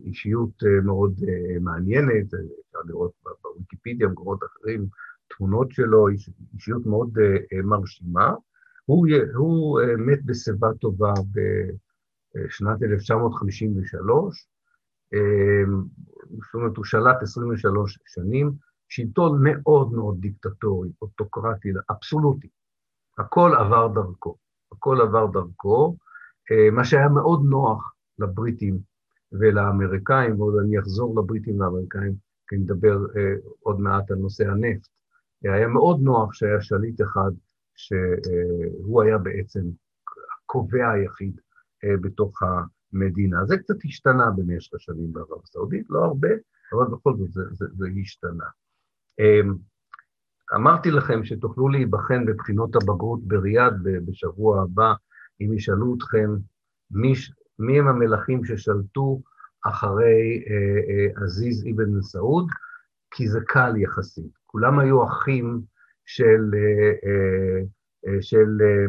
[0.06, 1.14] אישיות מאוד
[1.62, 3.12] מעניינת, אפשר לראות
[3.44, 4.88] בוויקיפדיה, במקומות אחרים,
[5.28, 6.08] תמונות שלו,
[6.54, 7.18] אישיות מאוד
[7.64, 8.34] מרשימה.
[8.86, 11.14] הוא, הוא מת בשיבה טובה
[12.36, 14.55] בשנת 1953, uh,
[15.12, 18.52] זאת אומרת, הוא שלט 23 שנים,
[18.90, 22.48] שלטון מאוד מאוד דיקטטורי, אוטוקרטי, אבסולוטי.
[23.18, 24.36] הכל עבר דרכו,
[24.72, 25.96] הכל עבר דרכו,
[26.52, 28.80] uh, מה שהיה מאוד נוח לבריטים
[29.32, 32.14] ולאמריקאים, ועוד אני אחזור לבריטים ולאמריקאים,
[32.48, 34.88] כי נדבר uh, עוד מעט על נושא הנפט.
[35.44, 37.32] היה מאוד נוח שהיה שליט אחד,
[37.76, 39.62] שהוא היה בעצם
[40.46, 41.40] הקובע היחיד
[41.84, 42.44] אה, בתוך
[42.94, 43.46] המדינה.
[43.46, 46.30] זה קצת השתנה במשך השנים בערב הסעודית, לא הרבה,
[46.74, 48.46] אבל בכל זאת זה, זה, זה השתנה.
[49.20, 49.56] אמ,
[50.56, 53.74] אמרתי לכם שתוכלו להיבחן בבחינות הבגרות בריאד
[54.06, 54.94] בשבוע הבא,
[55.42, 56.30] אם ישאלו אתכם
[56.92, 57.14] מי,
[57.60, 59.22] מי הם המלכים ששלטו
[59.66, 60.56] אחרי אה,
[60.90, 62.48] אה, עזיז אבן סעוד,
[63.12, 64.32] כי זה קל יחסית.
[64.46, 65.62] כולם היו אחים
[66.06, 67.62] של, אה, אה,
[68.08, 68.86] אה של אה,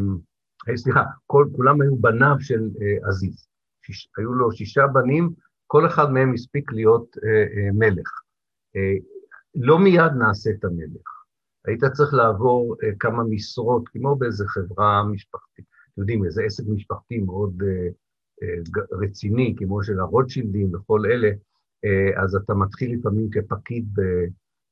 [0.68, 3.45] אה, סליחה, כל, כולם היו בניו של אה, עזיז.
[3.87, 5.31] שיש, היו לו שישה בנים,
[5.66, 8.09] כל אחד מהם הספיק להיות אה, אה, מלך.
[8.77, 8.94] אה,
[9.55, 11.09] לא מיד נעשית המלך.
[11.66, 17.18] היית צריך לעבור אה, כמה משרות, כמו באיזה חברה משפחתית, אתם יודעים, איזה עסק משפחתי
[17.18, 17.88] מאוד אה,
[18.42, 21.29] אה, רציני, כמו של הרוטשילדים וכל אלה,
[21.85, 23.87] אה, אז אתה מתחיל לפעמים כפקיד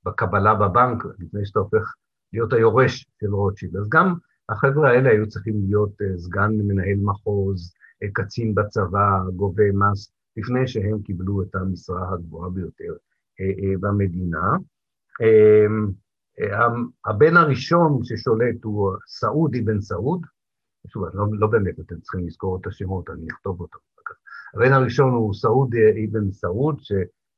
[0.05, 1.95] בקבלה בבנק, לפני שאתה הופך
[2.33, 3.77] להיות היורש של רוטשילד.
[3.77, 4.15] אז גם
[4.49, 7.73] החבר'ה האלה היו צריכים להיות אה, סגן מנהל מחוז,
[8.13, 12.95] קצין בצבא, גובה מס, לפני שהם קיבלו את המשרה הגבוהה ביותר
[13.81, 14.57] במדינה.
[17.07, 20.21] הבן הראשון ששולט הוא סעוד אבן סעוד,
[20.87, 23.79] שוב, לא, לא באמת אתם צריכים לזכור את השמות, אני אכתוב אותם.
[24.55, 26.81] הבן הראשון הוא סעוד אבן סעוד,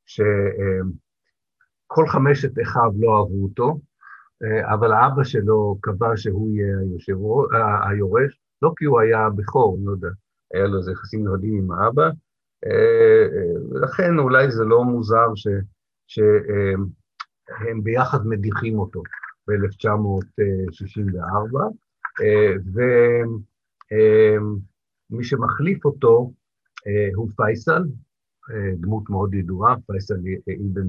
[0.07, 3.81] שכל אמ, חמשת אחיו לא אהבו אותו,
[4.42, 7.16] אה, אבל האבא שלו קבע שהוא יהיה היושב,
[7.88, 10.09] היורש, לא כי הוא היה בכור, אני לא יודע,
[10.57, 12.11] היה לו איזה יחסים מיוחדים עם האבא,
[12.66, 15.47] אה, אה, ולכן אולי זה לא מוזר ש,
[16.07, 19.03] שהם ביחד מדיחים אותו
[19.49, 21.59] ב-1964,
[25.11, 26.33] ומי שמחליף אותו
[26.87, 27.83] אה, הוא פייסל,
[28.51, 30.88] אה, דמות מאוד ידועה, פייסל אבן,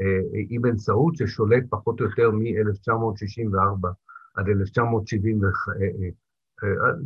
[0.00, 3.88] אה, אבן סעוד, ששולט פחות או יותר מ-1964
[4.34, 5.40] עד 1970,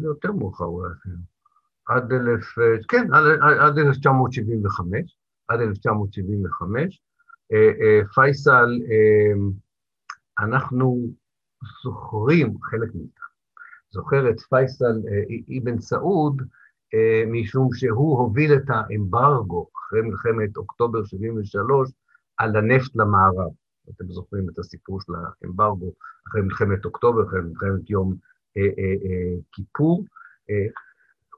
[0.02, 1.16] יותר מאוחר אולי אפילו,
[1.88, 2.44] עד אלף,
[2.88, 3.24] כן, עד,
[3.60, 5.16] עד 1975,
[5.48, 7.02] עד 1975.
[8.14, 8.80] פייסל,
[10.38, 11.08] אנחנו
[11.84, 13.30] זוכרים, חלק מאיתנו,
[13.90, 15.02] זוכר את פייסל
[15.58, 16.42] אבן סעוד,
[16.94, 21.90] אה, משום שהוא הוביל את האמברגו אחרי מלחמת אוקטובר 73'
[22.36, 23.50] על הנפט למערב.
[23.90, 25.12] אתם זוכרים את הסיפור של
[25.42, 25.92] האמברגו
[26.28, 28.14] אחרי מלחמת אוקטובר, אחרי מלחמת יום
[28.56, 30.04] אה, אה, אה, כיפור.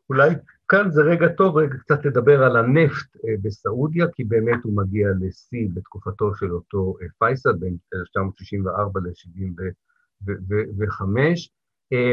[0.08, 0.30] אולי
[0.68, 5.08] כאן זה רגע טוב רגע קצת לדבר על הנפט אה, בסעודיה, כי באמת הוא מגיע
[5.20, 11.04] לשיא בתקופתו של אותו אה, פייסל, בין 1964 ל-75.
[11.92, 12.12] אה,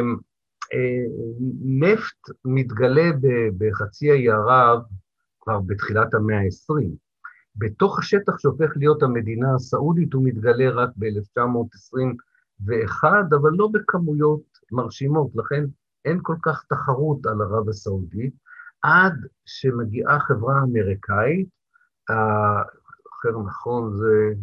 [1.62, 3.10] נפט מתגלה
[3.58, 4.82] בחצי האי ערב
[5.42, 6.86] כבר בתחילת המאה ה-20.
[7.56, 15.66] בתוך השטח שהופך להיות המדינה הסעודית הוא מתגלה רק ב-1921, אבל לא בכמויות מרשימות, לכן
[16.06, 18.34] אין כל כך תחרות על ערב הסעודית,
[18.82, 19.14] עד
[19.46, 21.48] שמגיעה חברה אמריקאית,
[22.10, 24.34] אחר נכון זה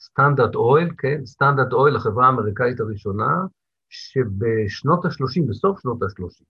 [0.00, 1.26] סטנדרט אויל, כן?
[1.26, 3.46] סטנדרט אויל, החברה האמריקאית הראשונה,
[3.88, 6.44] שבשנות ה-30, בסוף שנות ה-30,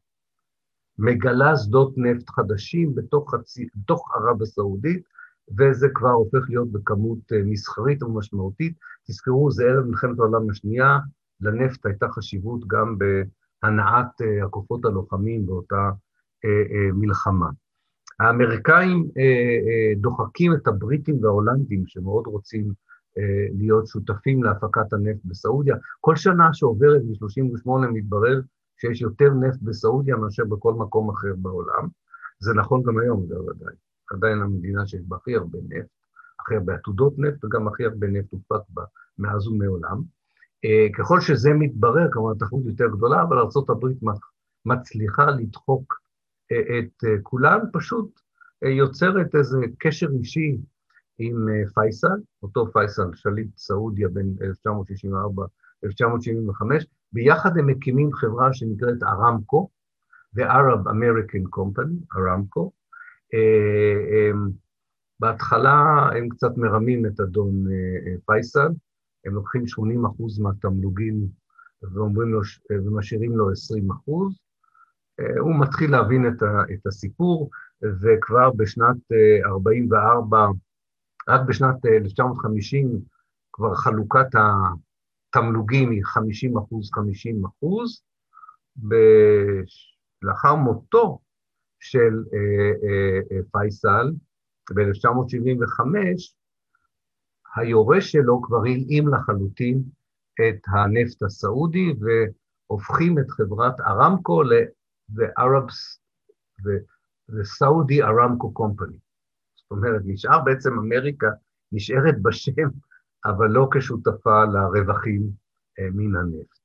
[0.98, 5.02] מגלה שדות נפט חדשים בתוך, חצי, בתוך ערב הסעודית,
[5.58, 8.76] וזה כבר הופך להיות בכמות אה, מסחרית ומשמעותית.
[9.06, 10.98] תזכרו, זה ערב מלחמת העולם השנייה,
[11.40, 13.45] לנפט הייתה חשיבות גם בהנעת
[14.20, 15.90] אה, הכוחות הלוחמים באותה
[16.44, 17.48] אה, מלחמה.
[18.20, 19.08] האמריקאים
[19.96, 22.72] דוחקים את הבריטים וההולנדים, שמאוד רוצים
[23.18, 25.76] אה, להיות שותפים להפקת הנפט בסעודיה.
[26.00, 28.40] כל שנה שעוברת מ-38 מתברר
[28.80, 31.88] שיש יותר נפט בסעודיה מאשר בכל מקום אחר בעולם.
[32.38, 33.76] זה נכון גם היום, אגב, עדיין.
[34.10, 35.88] עדיין המדינה שיש בה הכי הרבה נפט,
[36.40, 38.84] הכי הרבה עתודות נפט, וגם הכי הרבה נפט הופק בה
[39.18, 40.02] מאז ומעולם.
[40.64, 43.86] אה, ככל שזה מתברר, כמובן התחרות יותר גדולה, אבל ארה"ב
[44.64, 45.94] מצליחה לדחוק
[46.52, 48.20] אה, את כולם, פשוט
[48.62, 50.58] יוצרת איזה קשר אישי
[51.18, 54.34] עם אה, פייסל, אותו פייסל, שליט סעודיה בין
[54.66, 54.68] 1964-1975,
[57.12, 59.68] ביחד הם מקימים חברה שנקראת ארמקו,
[60.36, 62.72] The Arab American Company, ארמקו.
[63.34, 64.30] אה,
[65.20, 68.68] בהתחלה הם קצת מרמים את אדון אה, פייסל,
[69.26, 71.28] הם לוקחים 80 אחוז מהתמלוגים
[71.82, 74.38] ואומרים לו, ומשאירים לו 20 אחוז.
[75.38, 76.26] הוא מתחיל להבין
[76.74, 77.50] את הסיפור,
[78.02, 78.96] וכבר בשנת
[79.44, 80.46] 44'
[81.28, 82.92] רק בשנת 1950 אה,
[83.52, 84.26] כבר חלוקת
[85.34, 88.02] התמלוגים היא 50 אחוז, 50 אחוז.
[90.22, 91.18] לאחר מותו
[91.80, 94.12] של אה, אה, אה, פייסל,
[94.74, 95.82] ב-1975,
[97.56, 99.82] היורש שלו כבר הלאים לחלוטין
[100.34, 105.98] את הנפט הסעודי, והופכים את חברת ארמקו ל-Arabs,
[106.64, 108.96] ו-Saudi Aramco Company.
[109.56, 111.26] זאת אומרת, נשאר בעצם אמריקה,
[111.72, 112.68] נשארת בשם,
[113.24, 115.22] אבל לא כשותפה לרווחים
[115.92, 116.58] מן הנפט.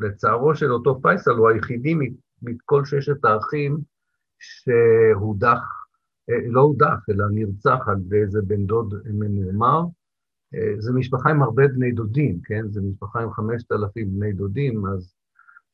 [0.00, 1.94] לצערו של אותו פייסל, הוא היחידי
[2.42, 3.78] מכל ששת האחים
[4.38, 5.62] שהודח,
[6.28, 9.82] לא הודח, אלא נרצח על ידי איזה בן דוד ממורמר.
[10.78, 12.68] זו משפחה עם הרבה בני דודים, כן?
[12.68, 15.14] זו משפחה עם חמשת אלפים בני דודים, אז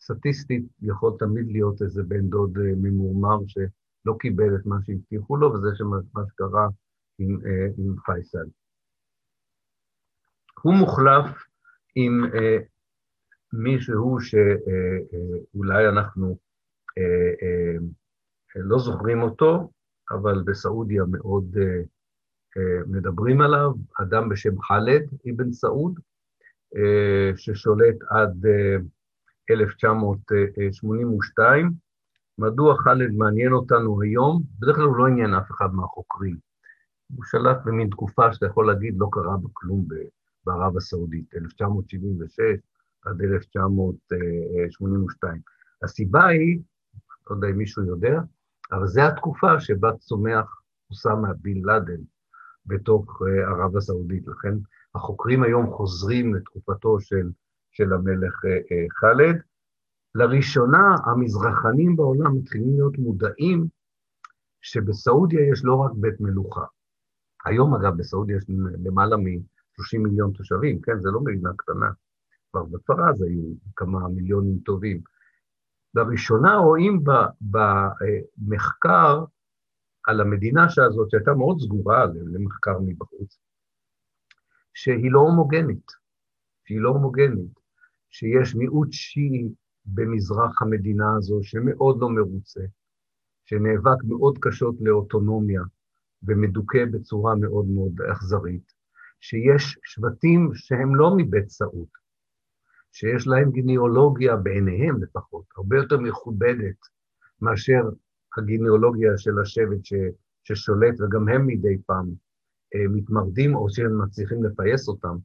[0.01, 5.69] סטטיסטית יכול תמיד להיות איזה בן דוד ממורמר שלא קיבל את מה שהבטיחו לו, וזה
[6.15, 6.69] מה שקרה
[7.19, 7.39] עם,
[7.79, 8.47] עם פייסל.
[10.63, 11.45] הוא מוחלף
[11.95, 12.25] עם
[13.53, 16.39] מישהו שאולי אנחנו
[18.57, 19.71] לא זוכרים אותו,
[20.13, 21.57] אבל בסעודיה מאוד
[22.87, 23.73] מדברים עליו,
[24.03, 26.01] אדם בשם חאלד אבן סעוד,
[27.37, 28.47] ששולט עד
[29.51, 31.71] 1982.
[32.39, 34.43] מדוע חאלד מעניין אותנו היום?
[34.59, 36.37] בדרך כלל הוא לא עניין אף אחד מהחוקרים.
[37.17, 39.87] הוא שלט במין תקופה שאתה יכול להגיד לא קרה בה כלום
[40.45, 42.41] בערב הסעודית, 1976
[43.05, 45.41] עד 1982.
[45.83, 46.61] הסיבה היא,
[47.31, 48.21] לא יודע אם מישהו יודע,
[48.73, 52.03] אבל זו התקופה שבה צומח אוסאמה בן לאדן
[52.67, 54.27] בתוך אה, ערב הסעודית.
[54.27, 54.55] לכן
[54.95, 57.31] החוקרים היום חוזרים לתקופתו של,
[57.71, 59.41] של המלך אה, אה, ח'אלד.
[60.15, 63.67] לראשונה המזרחנים בעולם מתחילים להיות מודעים
[64.63, 66.65] שבסעודיה יש לא רק בית מלוכה.
[67.45, 68.45] היום, אגב, בסעודיה יש
[68.85, 71.01] למעלה מ-30 מיליון תושבים, כן?
[71.01, 71.91] זה לא מדינה קטנה.
[72.51, 73.43] כבר בפרז היו
[73.77, 75.01] כמה מיליונים טובים.
[75.95, 77.05] לראשונה רואים
[77.41, 79.25] במחקר
[80.05, 83.39] על המדינה הזאת, שהייתה מאוד סגורה למחקר מבחוץ,
[84.75, 85.93] שהיא לא הומוגנית,
[86.65, 87.61] שהיא לא הומוגנית,
[88.11, 89.49] שיש מיעוט שיעי
[89.87, 92.61] במזרח המדינה הזו שמאוד לא מרוצה,
[93.45, 95.63] שנאבק מאוד קשות לאוטונומיה
[96.23, 98.73] ומדוכא בצורה מאוד מאוד אכזרית,
[99.21, 101.89] שיש שבטים שהם לא מבית סעוד,
[102.93, 106.77] שיש להם גניאולוגיה, בעיניהם לפחות, הרבה יותר מכובדת
[107.41, 107.83] מאשר
[108.39, 109.95] הגניאולוגיה של השבט ש,
[110.45, 112.11] ששולט, וגם הם מדי פעם
[112.75, 115.17] אה, מתמרדים, או שהם מצליחים לפייס אותם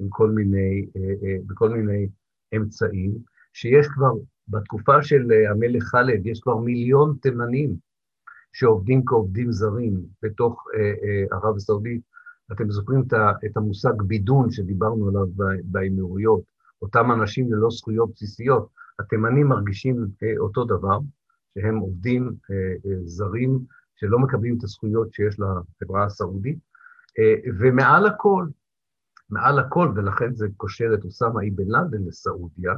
[0.00, 2.08] עם כל מיני, אה, אה, בכל מיני
[2.56, 3.12] אמצעים,
[3.52, 4.12] שיש כבר,
[4.48, 7.76] בתקופה של אה, המלך ח'אלד, יש כבר מיליון תימנים
[8.52, 12.00] שעובדים כעובדים זרים בתוך אה, אה, ערב הסעודית.
[12.52, 13.02] אתם זוכרים
[13.46, 15.26] את המושג בידון שדיברנו עליו
[15.64, 16.42] באמירויות,
[16.82, 18.68] אותם אנשים ללא זכויות בסיסיות.
[18.98, 20.98] התימנים מרגישים אה, אותו דבר,
[21.54, 23.60] שהם עובדים אה, אה, זרים
[23.96, 26.58] שלא מקבלים את הזכויות שיש לחברה הסעודית,
[27.60, 28.46] ומעל הכל,
[29.30, 32.72] מעל הכל, ולכן זה קושר את אוסאמה אבן לאדן לסעודיה,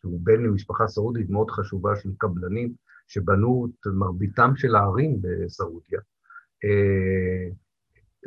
[0.00, 2.72] שהוא בן למשפחה סעודית מאוד חשובה של קבלנים
[3.08, 6.00] שבנו את מרביתם של הערים בסעודיה.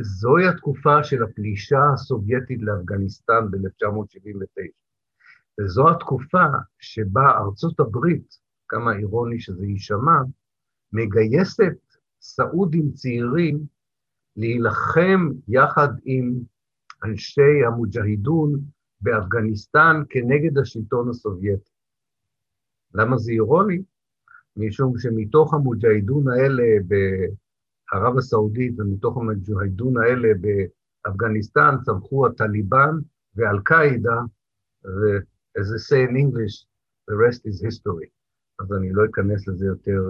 [0.01, 4.82] זוהי התקופה של הפלישה הסובייטית לאפגניסטן ב-1979.
[5.59, 6.45] וזו התקופה
[6.79, 8.37] שבה ארצות הברית,
[8.67, 10.21] כמה אירוני שזה יישמע,
[10.93, 11.77] מגייסת
[12.21, 13.59] סעודים צעירים
[14.37, 16.33] להילחם יחד עם
[17.03, 18.59] אנשי המוג'הידון
[19.01, 21.71] באפגניסטן כנגד השלטון הסובייטי.
[22.93, 23.81] למה זה אירוני?
[24.57, 32.95] משום שמתוך המוג'הידון האלה בערב הסעודית ומתוך המוג'הידון האלה באפגניסטן צמחו הטליבן
[33.35, 34.21] ואל-קאעידה,
[35.59, 36.55] as they say in English,
[37.07, 38.09] the rest is history.
[38.59, 40.09] אז אני לא אכנס לזה יותר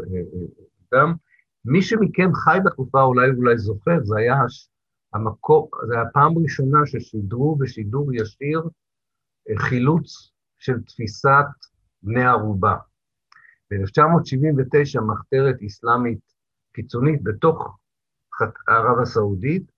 [0.79, 1.13] מוקדם.
[1.13, 1.17] Uh,
[1.65, 4.35] מי שמכם חי בתקופה, אולי אולי זוכר, זה היה
[5.13, 11.45] המקור, זה היה הפעם הראשונה ששידרו בשידור ישיר uh, חילוץ של תפיסת
[12.03, 12.75] בני ערובה.
[13.71, 16.19] ב-1979 מחתרת אסלאמית
[16.73, 17.77] קיצונית בתוך
[18.67, 19.71] ערב הסעודית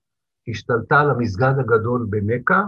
[0.48, 2.62] השתלטה על המסגד הגדול במכה,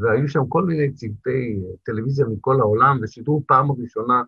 [0.00, 4.22] והיו שם כל מיני צוותי טלוויזיה מכל העולם, ושידרו פעם ראשונה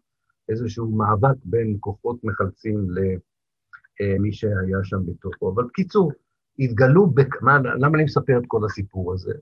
[0.49, 5.53] איזשהו מאבק בין כוחות מחלצים למי שהיה שם בתוכו.
[5.55, 6.13] אבל בקיצור,
[6.59, 7.43] התגלו, בק...
[7.43, 9.33] מה, למה אני מספר את כל הסיפור הזה?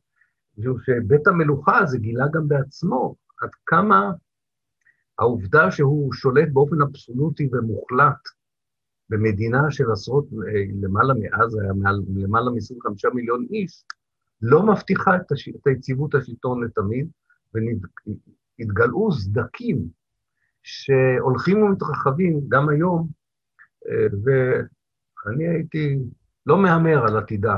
[0.59, 4.13] משום שבית המלוכה הזה גילה גם בעצמו עד כמה
[5.19, 8.29] העובדה שהוא שולט באופן אבסולוטי ומוחלט
[9.11, 10.27] במדינה של עשרות,
[10.83, 13.85] למעלה מאז היה מעל, למעלה מ-25 מיליון איש,
[14.47, 15.49] לא מבטיחה את, הש...
[15.49, 17.09] את היציבות השלטון לתמיד,
[17.55, 19.89] והתגלעו סדקים
[20.63, 23.09] שהולכים ומתרחבים גם היום,
[23.89, 25.99] אה, ואני הייתי
[26.47, 27.57] לא מהמר על עתידה,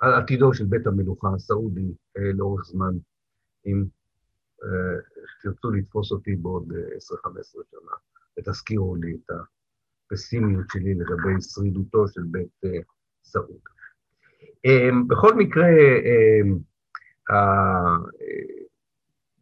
[0.00, 2.94] על עתידו של בית המלוכה הסעודי אה, לאורך זמן,
[3.66, 3.84] אם
[4.64, 4.98] אה,
[5.42, 6.74] תרצו לתפוס אותי בעוד 10-15
[7.70, 7.92] שנה,
[8.38, 9.30] ותזכירו לי את
[10.10, 12.60] הפסימיות שלי לגבי שרידותו של בית
[13.24, 13.60] סעוד.
[14.64, 16.58] אמ, בכל מקרה, אמ,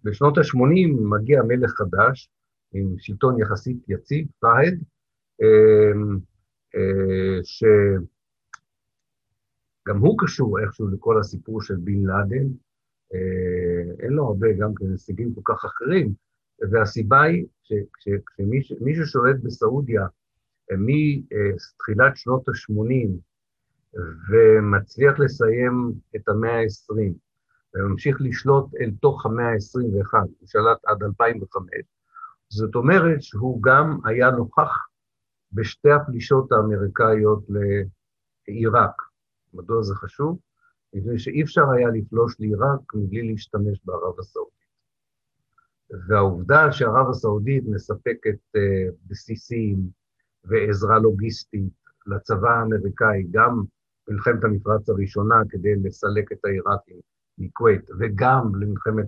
[0.04, 2.30] בשנות ה-80 מגיע מלך חדש,
[2.72, 4.74] עם שלטון יחסית יציב, פהד,
[7.42, 8.08] שגם
[9.98, 12.46] הוא קשור איכשהו לכל הסיפור של בן לאדן,
[14.02, 16.12] אין לו הרבה גם כן הישגים כל כך אחרים,
[16.70, 17.46] והסיבה היא
[18.78, 20.06] שמי ששולט בסעודיה
[20.70, 23.08] מתחילת שנות ה-80
[24.30, 27.12] ומצליח לסיים את המאה ה-20
[27.74, 31.68] וממשיך לשלוט אל תוך המאה ה-21, הוא שלט עד 2005,
[32.48, 34.86] זאת אומרת שהוא גם היה נוכח
[35.52, 37.44] בשתי הפלישות האמריקאיות
[38.48, 39.02] לעיראק.
[39.54, 40.38] מדוע זה חשוב?
[40.94, 44.60] מפני שאי אפשר היה לפלוש לעיראק מבלי להשתמש בערב הסעודית.
[46.08, 49.78] והעובדה שערב הסעודית מספקת uh, בסיסים
[50.44, 51.72] ועזרה לוגיסטית
[52.06, 53.62] לצבא האמריקאי, גם
[54.08, 56.96] במלחמת המפרץ הראשונה כדי לסלק את העיראקים
[57.38, 59.06] מכווית, וגם למלחמת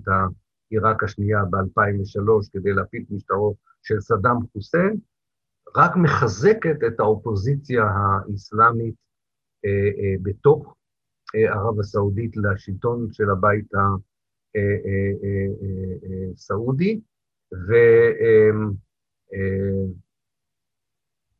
[0.71, 4.97] עיראק השנייה ב-2003 כדי להפיל משטרו של סדאם חוסיין,
[5.77, 8.95] רק מחזקת את האופוזיציה האסלאמית
[9.65, 10.77] אה, אה, בתוך
[11.35, 13.71] אה, ערב הסעודית לשלטון של הבית
[16.35, 17.01] הסעודי,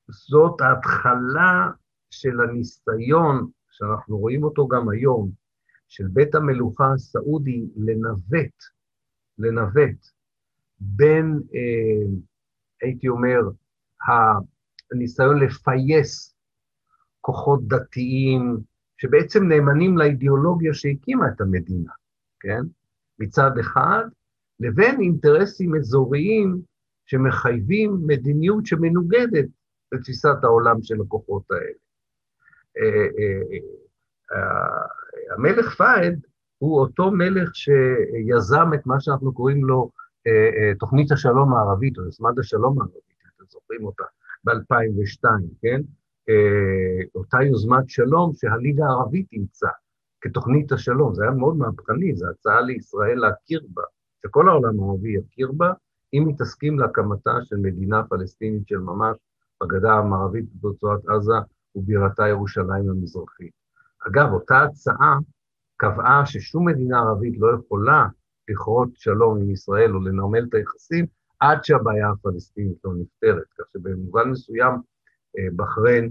[0.09, 1.71] וזאת ההתחלה
[2.13, 5.31] של הניסיון, שאנחנו רואים אותו גם היום,
[5.89, 8.55] של בית המלוכה הסעודי לנווט,
[9.39, 10.07] לנווט
[10.81, 11.41] בין,
[12.83, 13.41] הייתי אומר,
[14.93, 16.35] הניסיון לפייס
[17.21, 18.57] כוחות דתיים,
[18.99, 21.93] שבעצם נאמנים לאידיאולוגיה שהקימה את המדינה,
[22.41, 22.63] כן?
[23.19, 24.05] מצד אחד,
[24.61, 26.63] לבין אינטרסים אזוריים
[27.07, 29.47] שמחייבים מדיניות שמנוגדת
[29.93, 31.83] לתפיסת העולם של הכוחות האלה.
[32.79, 33.59] אה, אה,
[34.33, 36.21] אה, המלך פאד
[36.59, 39.91] הוא אותו מלך שיזם את מה שאנחנו קוראים לו
[40.79, 43.03] תוכנית השלום הערבית, או יוזמת השלום הערבית,
[43.37, 44.05] אתם זוכרים אותה,
[44.45, 45.25] ב-2002,
[45.63, 45.81] כן?
[47.15, 49.69] אותה יוזמת שלום שהליגה הערבית אימצה
[50.21, 51.15] כתוכנית השלום.
[51.15, 53.83] זה היה מאוד מהפכני, זו הצעה לישראל להכיר בה,
[54.23, 55.73] שכל העולם הערבי יכיר בה,
[56.15, 59.17] אם היא תסכים להקמתה של מדינה פלסטינית של ממש
[59.63, 61.35] בגדה המערבית ברצועת עזה
[61.77, 63.53] ובירתה ירושלים המזרחית.
[64.09, 65.19] אגב, אותה הצעה
[65.77, 68.07] קבעה ששום מדינה ערבית לא יכולה
[68.49, 71.07] לכרות שלום עם ישראל או לנרמל את היחסים
[71.41, 74.75] עד שהבעיה הפלסטינית לא נפתרת, כך שבמובן מסוים
[75.39, 76.11] אה, בחריין,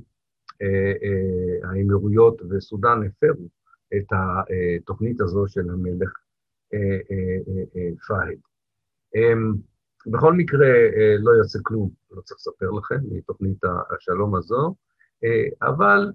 [0.62, 3.48] אה, אה, האמירויות וסודאן הפרו
[3.98, 6.10] את התוכנית הזו של המלך
[8.08, 8.38] פאהד.
[9.16, 9.54] אמ,
[10.08, 10.68] בכל מקרה,
[11.20, 13.58] לא יוצא כלום, לא צריך לספר לכם, מתוכנית
[13.96, 14.76] השלום הזו,
[15.62, 16.12] אבל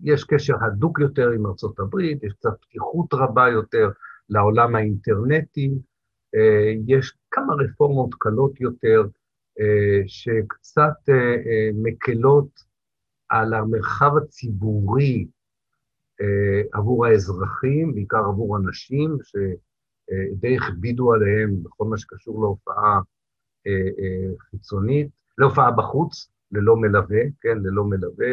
[0.00, 3.90] יש קשר הדוק יותר עם ארצות הברית, יש קצת פתיחות רבה יותר
[4.28, 5.70] לעולם האינטרנטי,
[6.86, 9.02] יש כמה רפורמות קלות יותר,
[9.60, 12.48] אה, שקצת אה, אה, מקלות
[13.28, 15.26] על המרחב הציבורי
[16.72, 23.00] עבור האזרחים, בעיקר עבור אנשים, שדי הכבידו עליהם בכל מה שקשור להופעה
[24.50, 28.32] חיצונית, להופעה בחוץ, ללא מלווה, כן, ללא מלווה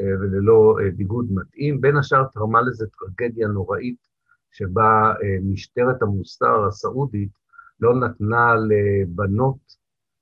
[0.00, 1.80] וללא ביגוד מתאים.
[1.80, 3.96] בין השאר תרמה לזה טרגדיה נוראית,
[4.52, 7.30] שבה משטרת המוסר הסעודית
[7.80, 9.58] לא נתנה לבנות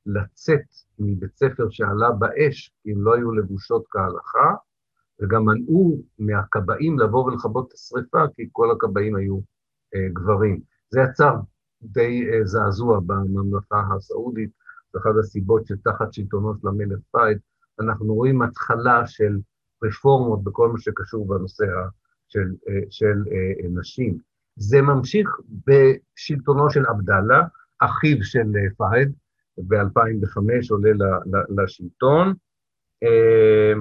[0.06, 0.66] לצאת
[0.98, 4.54] מבית ספר שעלה באש, אם לא היו לבושות כהלכה,
[5.22, 9.40] וגם מנעו מהכבאים לבוא ולכבות את השרפה, כי כל הכבאים היו
[9.94, 10.60] אה, גברים.
[10.90, 11.34] זה יצר
[11.82, 14.50] די אה, זעזוע בממלכה הסעודית,
[14.92, 17.38] זו אחת הסיבות שתחת שלטונו של המלך פייד,
[17.80, 19.38] אנחנו רואים התחלה של
[19.84, 21.64] רפורמות בכל מה שקשור בנושא
[22.28, 24.18] של, אה, של אה, נשים.
[24.56, 25.30] זה ממשיך
[25.66, 27.42] בשלטונו של עבדאללה,
[27.80, 29.12] אחיו של אה, פהד,
[29.58, 30.38] ב-2005
[30.70, 30.90] עולה
[31.48, 32.34] לשלטון,
[33.02, 33.72] אה,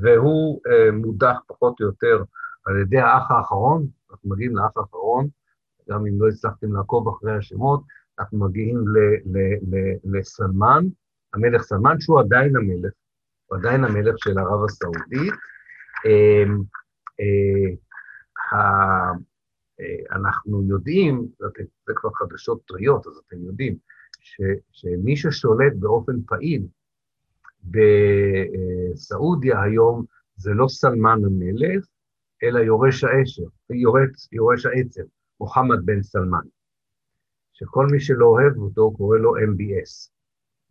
[0.00, 2.24] והוא אה, מודח פחות או יותר
[2.66, 5.28] על ידי האח האחרון, אנחנו מגיעים לאח האחרון,
[5.90, 7.82] גם אם לא הצלחתם לעקוב אחרי השמות,
[8.18, 8.84] אנחנו מגיעים
[10.04, 10.84] לסלמן,
[11.34, 12.92] המלך סלמן, שהוא עדיין המלך,
[13.46, 15.34] הוא עדיין המלך של ערב הסעודית.
[20.12, 21.28] אנחנו יודעים,
[21.86, 23.76] זה כבר חדשות טריות, אז אתם יודעים,
[24.20, 24.40] ש,
[24.72, 26.66] שמי ששולט באופן פעיל
[27.64, 30.04] בסעודיה היום
[30.36, 31.86] זה לא סלמן המלך,
[32.42, 35.02] אלא יורש העשר, יורש, יורש העצר,
[35.40, 36.46] מוחמד בן סלמן,
[37.58, 40.10] שכל מי שלא אוהב אותו קורא לו MBS,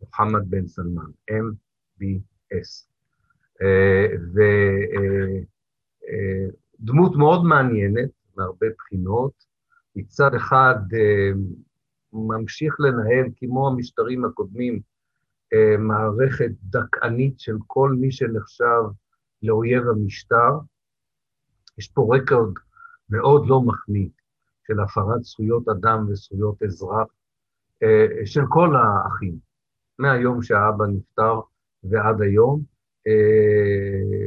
[0.02, 2.88] מוחמד בן סלמן, MBS.
[6.80, 9.32] ודמות מאוד מעניינת מהרבה בחינות,
[9.96, 11.32] מצד אחד אה,
[12.14, 14.82] ממשיך לנהל, כמו המשטרים הקודמים,
[15.54, 18.84] אה, מערכת דכאנית של כל מי שנחשב
[19.44, 20.52] לאויב המשטר.
[21.78, 22.54] יש פה רקורד
[23.10, 24.10] מאוד לא מחמיא
[24.68, 27.08] של הפרת זכויות אדם וזכויות אזרח
[27.84, 29.36] אה, של כל האחים,
[30.00, 31.40] מהיום שהאבא נפטר
[31.84, 32.78] ועד היום.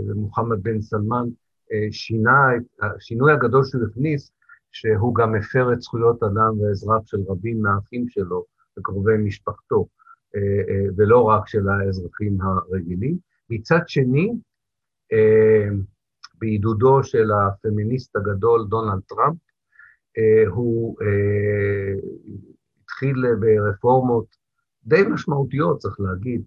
[0.08, 1.24] ומוחמד בן סלמן
[1.90, 2.46] שינה,
[2.82, 4.32] השינוי הגדול שהוא הכניס,
[4.72, 8.44] שהוא גם הפר את זכויות אדם ואזרח של רבים מהאחים שלו
[8.78, 9.86] וקרובי משפחתו,
[10.36, 13.18] אה, אה, ולא רק של האזרחים הרגילים.
[13.50, 14.32] מצד שני,
[15.12, 15.68] אה,
[16.38, 19.36] בעידודו של הפמיניסט הגדול דונלד טראמפ,
[20.48, 20.96] הוא
[22.82, 24.26] התחיל ברפורמות
[24.84, 26.42] די משמעותיות, צריך להגיד,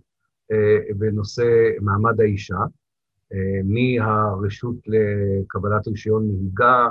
[0.98, 2.58] בנושא מעמד האישה,
[3.64, 6.88] מהרשות לקבלת רישיון נהיגה,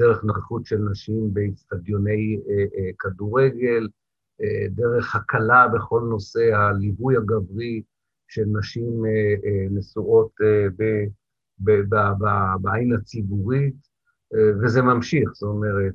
[0.00, 3.88] דרך נוכחות של נשים באצטדיוני אה, אה, כדורגל,
[4.40, 7.82] אה, דרך הקלה בכל נושא הליווי הגברי
[8.28, 9.02] של נשים
[9.70, 10.30] נשואות
[12.60, 13.89] בעין הציבורית,
[14.32, 15.94] וזה ממשיך, זאת אומרת,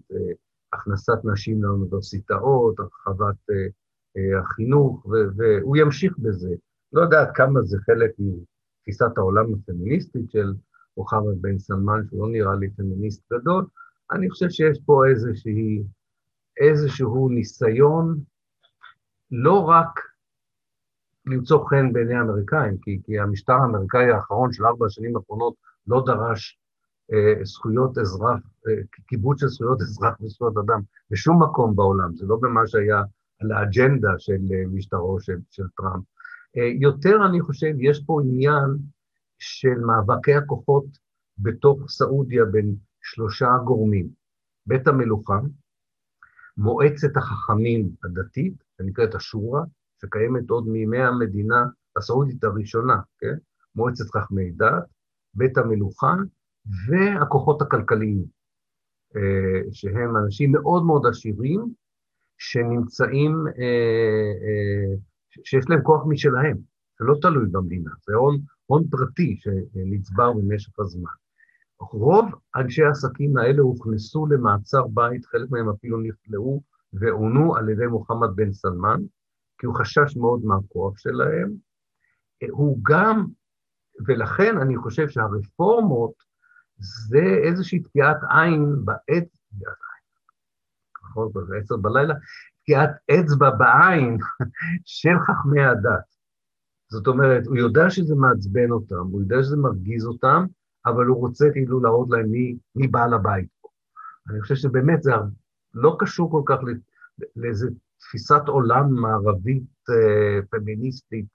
[0.73, 3.35] הכנסת נשים לאוניברסיטאות, הרחבת
[4.39, 6.55] החינוך, והוא ימשיך בזה.
[6.93, 10.53] לא יודע עד כמה זה חלק מתפיסת העולם הפמיניסטית של
[10.97, 13.65] מוחמד בן סלמן, שהוא לא נראה לי פמיניסט גדול,
[14.11, 15.83] אני חושב שיש פה איזושהי,
[16.61, 18.19] איזשהו ניסיון
[19.31, 19.99] לא רק
[21.25, 25.53] למצוא חן בעיני האמריקאים, כי, כי המשטר האמריקאי האחרון של ארבע השנים האחרונות
[25.87, 26.64] לא דרש אה,
[27.43, 28.73] זכויות אזרח, אה,
[29.07, 30.81] כיבוד של זכויות אזרח וזכויות אדם
[31.11, 33.01] בשום מקום בעולם, זה לא במה שהיה
[33.41, 36.03] על האג'נדה של אה, משטרו של, של טראמפ.
[36.57, 38.77] אה, יותר, אני חושב, יש פה עניין
[39.39, 40.85] של מאבקי הכוחות
[41.37, 44.09] בתוך סעודיה בין שלושה גורמים.
[44.65, 45.39] בית המלוכה,
[46.57, 49.61] מועצת החכמים הדתית, שנקראת השורא,
[50.01, 51.65] שקיימת עוד מימי המדינה
[51.97, 53.35] הסעודית הראשונה, כן?
[53.75, 54.83] מועצת חכמי דת,
[55.33, 56.15] בית המלוכה
[56.87, 58.23] והכוחות הכלכליים,
[59.15, 61.73] אה, שהם אנשים מאוד מאוד עשירים,
[62.37, 64.95] שנמצאים, אה, אה,
[65.43, 66.57] שיש להם כוח משלהם,
[66.99, 71.11] זה לא תלוי במדינה, זה הון, הון פרטי שנצבר במשך הזמן.
[71.79, 76.61] רוב אנשי העסקים האלה הוכנסו למעצר בית, חלק מהם אפילו נכלאו
[76.93, 79.01] ועונו על ידי מוחמד בן סלמן,
[79.57, 81.53] כי הוא חשש מאוד מהכוח שלהם.
[82.49, 83.25] הוא גם,
[84.07, 86.13] ולכן אני חושב שהרפורמות
[86.77, 89.27] זה איזושהי תקיעת עין בעת,
[91.03, 92.13] נכון, בעשר בלילה,
[92.63, 94.17] תקיעת אצבע בעין
[94.85, 96.15] של חכמי הדת.
[96.91, 100.45] זאת אומרת, הוא יודע שזה מעצבן אותם, הוא יודע שזה מרגיז אותם,
[100.85, 103.67] אבל הוא רוצה כאילו להראות להם מי, מי בעל הבית פה.
[104.29, 105.11] אני חושב שבאמת זה
[105.73, 106.59] לא קשור כל כך
[107.35, 107.67] לאיזו
[107.99, 111.25] תפיסת עולם מערבית אה, פמיניסטית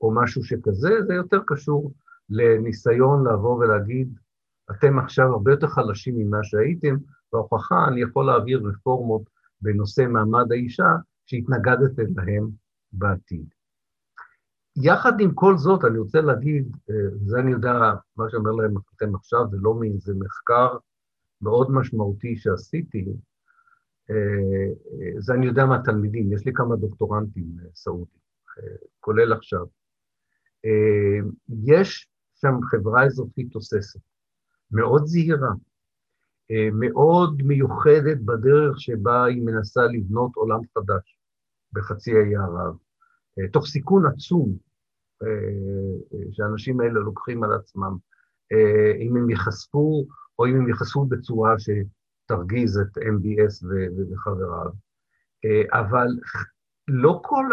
[0.00, 1.92] או משהו שכזה, זה יותר קשור
[2.30, 4.18] לניסיון לבוא ולהגיד,
[4.70, 6.96] אתם עכשיו הרבה יותר חלשים ממה שהייתם,
[7.32, 9.22] וההוכחה, אני יכול להעביר רפורמות
[9.60, 10.88] בנושא מעמד האישה
[11.26, 12.48] שהתנגדתם להם
[12.92, 13.46] בעתיד.
[14.76, 16.94] יחד עם כל זאת, אני רוצה להגיד, אה,
[17.26, 17.72] זה אני יודע,
[18.16, 20.76] מה שאומר להם אתם עכשיו, זה לא מאיזה מחקר
[21.42, 23.06] מאוד משמעותי שעשיתי,
[24.10, 28.20] אה, אה, זה אני יודע מהתלמידים, יש לי כמה דוקטורנטים סעודים,
[29.00, 29.66] כולל עכשיו.
[31.64, 34.00] יש שם חברה אזרחית תוססת,
[34.72, 35.52] מאוד זהירה,
[36.72, 41.18] מאוד מיוחדת בדרך שבה היא מנסה לבנות עולם חדש
[41.72, 42.76] בחצי האי ערב.
[43.52, 44.56] תוך סיכון עצום
[45.22, 47.96] אה, שהאנשים האלה לוקחים על עצמם,
[48.52, 50.06] אה, אם הם ייחשפו,
[50.38, 53.66] או אם הם ייחשפו בצורה שתרגיז את MBS
[54.12, 54.70] וחבריו.
[55.44, 56.06] אה, אבל
[56.88, 57.44] לא כל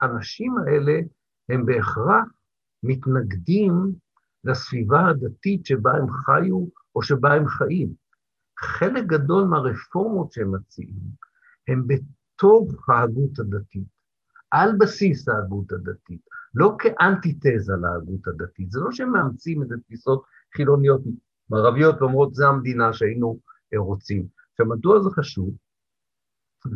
[0.00, 1.00] האנשים האלה
[1.48, 2.24] הם בהכרח
[2.82, 3.72] מתנגדים
[4.44, 7.92] לסביבה הדתית שבה הם חיו או שבה הם חיים.
[8.58, 10.96] חלק גדול מהרפורמות שהם מציעים
[11.68, 13.88] הם בתוך ההגות הדתית,
[14.50, 16.20] על בסיס ההגות הדתית.
[16.54, 18.70] לא כאנטיתזה להגות הדתית.
[18.70, 20.24] זה לא שהם מאמצים איזה תפיסות
[20.56, 21.00] חילוניות
[21.50, 23.38] מערביות ואומרות, זה המדינה שהיינו
[23.76, 24.26] רוצים.
[24.52, 25.50] עכשיו, מדוע זה חשוב?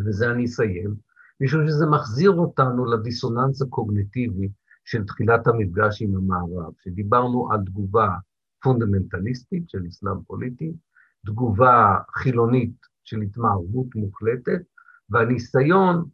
[0.06, 0.94] וזה אני אסיים,
[1.40, 4.48] משום שזה מחזיר אותנו לדיסוננס הקוגניטיבי
[4.86, 8.08] של תחילת המפגש עם המערב, שדיברנו על תגובה
[8.62, 10.72] פונדמנטליסטית של אסלאם פוליטי,
[11.26, 14.62] תגובה חילונית של התמערבות מוחלטת,
[15.10, 16.04] והניסיון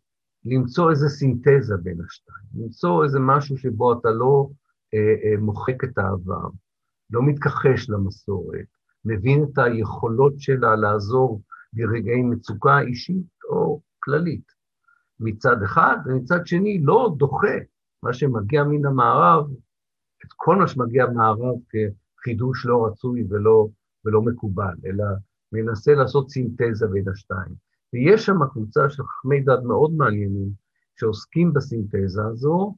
[0.44, 4.48] למצוא איזה סינתזה בין השתיים, למצוא איזה משהו שבו אתה לא
[4.94, 6.48] אה, אה, מוחק את העבר,
[7.10, 8.66] לא מתכחש למסורת,
[9.04, 11.42] מבין את היכולות שלה לעזור
[11.72, 14.52] ברגעי מצוקה אישית או כללית.
[15.20, 17.56] מצד אחד, ומצד שני לא דוחה
[18.02, 19.46] מה שמגיע מן המערב,
[20.26, 21.56] את כל מה שמגיע מהמערב
[22.18, 23.68] כחידוש לא רצוי ולא,
[24.04, 25.04] ולא מקובל, אלא
[25.52, 27.54] מנסה לעשות סינתזה בין השתיים.
[27.92, 30.48] ויש שם קבוצה של חכמי דת מאוד מעניינים,
[30.96, 32.74] שעוסקים בסינתזה הזו,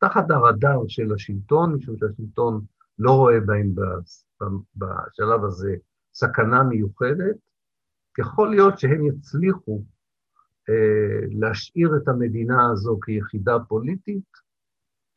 [0.00, 2.64] תחת הרדאר של השלטון, משום שהשלטון
[2.98, 3.74] לא רואה בהם
[4.76, 5.76] בשלב הזה
[6.14, 7.36] סכנה מיוחדת,
[8.18, 9.82] יכול להיות שהם יצליחו
[10.68, 14.47] אה, להשאיר את המדינה הזו כיחידה פוליטית.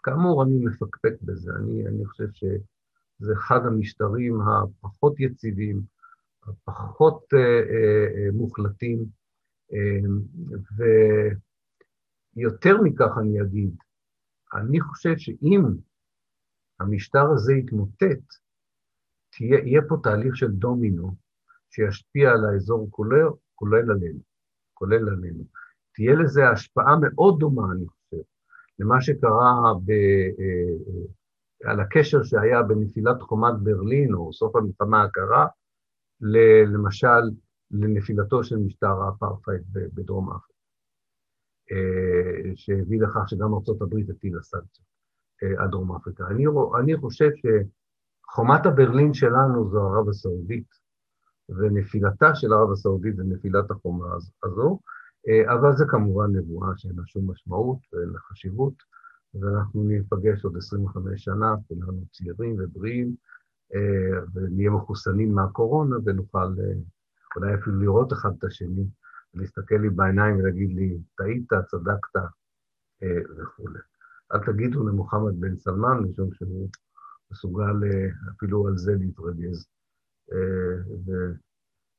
[0.03, 5.81] כאמור, אני מפקפק בזה, אני, אני חושב שזה אחד המשטרים הפחות יציבים,
[6.43, 9.05] הפחות אה, אה, אה, מוחלטים,
[9.73, 10.01] אה,
[12.35, 13.75] ויותר מכך אני אגיד,
[14.53, 15.61] אני חושב שאם
[16.79, 18.23] המשטר הזה יתמוטט,
[19.29, 21.15] תהיה, יהיה פה תהליך של דומינו
[21.69, 24.19] שישפיע על האזור כולל, כולל עלינו,
[24.73, 25.43] כולל עלינו.
[25.93, 28.00] תהיה לזה השפעה מאוד דומה, אני חושב,
[28.81, 35.47] למה שקרה ב, אה, אה, על הקשר שהיה בנפילת חומת ברלין, או סוף המלחמה הקרה,
[36.73, 37.21] למשל,
[37.71, 39.61] לנפילתו של משטר האפרטהייד
[39.93, 40.53] בדרום אפריקה,
[41.71, 44.87] אה, שהביא לכך שגם ארה"ב הטילה סנקציות
[45.57, 46.27] על דרום אפריקה.
[46.27, 46.45] אני,
[46.79, 50.67] אני חושב שחומת הברלין שלנו זו ערב הסעודית,
[51.49, 54.05] ונפילתה של ערב הסעודית זה נפילת החומה
[54.43, 54.79] הזו,
[55.27, 58.73] אבל זה כמובן נבואה שאין לה שום משמעות ואין לה חשיבות,
[59.33, 63.15] ואנחנו ניפגש עוד 25 שנה, כולנו צעירים ובריאים,
[63.75, 66.73] אה, ונהיה מחוסנים מהקורונה, ונוכל אה,
[67.35, 68.85] אולי אפילו לראות אחד את השני,
[69.33, 72.29] להסתכל לי בעיניים ולהגיד לי, טעית, צדקת
[73.37, 73.79] וכולי.
[74.33, 76.69] אל תגידו למוחמד בן סלמן, משום שהוא
[77.31, 77.73] מסוגל
[78.35, 79.67] אפילו על זה להתרגז.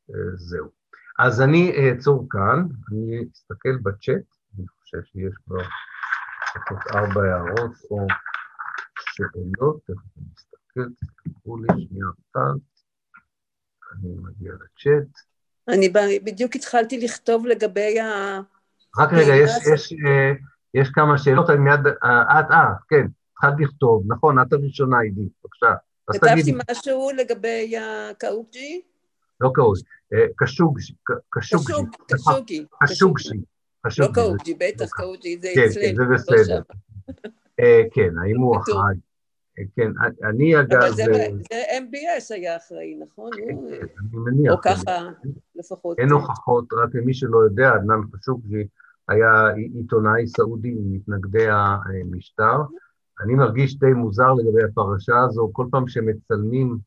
[0.08, 0.81] וזהו.
[1.18, 4.24] אז אני אעצור כאן, אני אסתכל בצ'אט,
[4.58, 5.62] אני חושב שיש כבר
[6.56, 8.06] לפחות ארבע הערות או
[8.96, 12.60] שאלות, תכף אני אסתכל, תסתכלו לי שנייה אחת,
[13.92, 15.08] אני מגיע לצ'אט.
[15.68, 15.88] אני
[16.24, 18.40] בדיוק התחלתי לכתוב לגבי ה...
[18.98, 20.32] רק רגע, יש, יש, אה,
[20.74, 25.32] יש כמה שאלות, אני מיד, אה, את, אה, כן, התחלת לכתוב, נכון, את הראשונה, עידית,
[25.44, 25.74] בבקשה.
[26.12, 28.82] כתבתי משהו לגבי הקאוג'י?
[29.42, 29.82] לא קאוג'י,
[30.12, 30.92] אה, קשוג'י.
[31.30, 32.66] קשוג'י.
[32.86, 33.44] קשוג'י.
[33.98, 35.86] לא קאוג'י, בטח קאוג'י, זה כן, אצלנו.
[35.86, 36.62] כן, זה לא בסדר.
[37.60, 38.94] אה, כן, האם הוא אחראי?
[39.58, 39.90] אה, כן,
[40.28, 40.82] אני אגב...
[40.82, 41.04] אבל זה
[41.78, 43.30] MBS היה אחראי, נכון?
[43.34, 43.52] אני
[44.12, 44.52] מניח.
[44.52, 45.08] או ככה,
[45.56, 45.98] לפחות.
[45.98, 48.66] אין הוכחות, רק למי שלא יודע, עדנאן חשוקג'י
[49.08, 52.56] היה עיתונאי סעודי ממתנגדי המשטר.
[53.24, 56.78] אני מרגיש די מוזר לגבי הפרשה הזו, כל פעם שמצלמים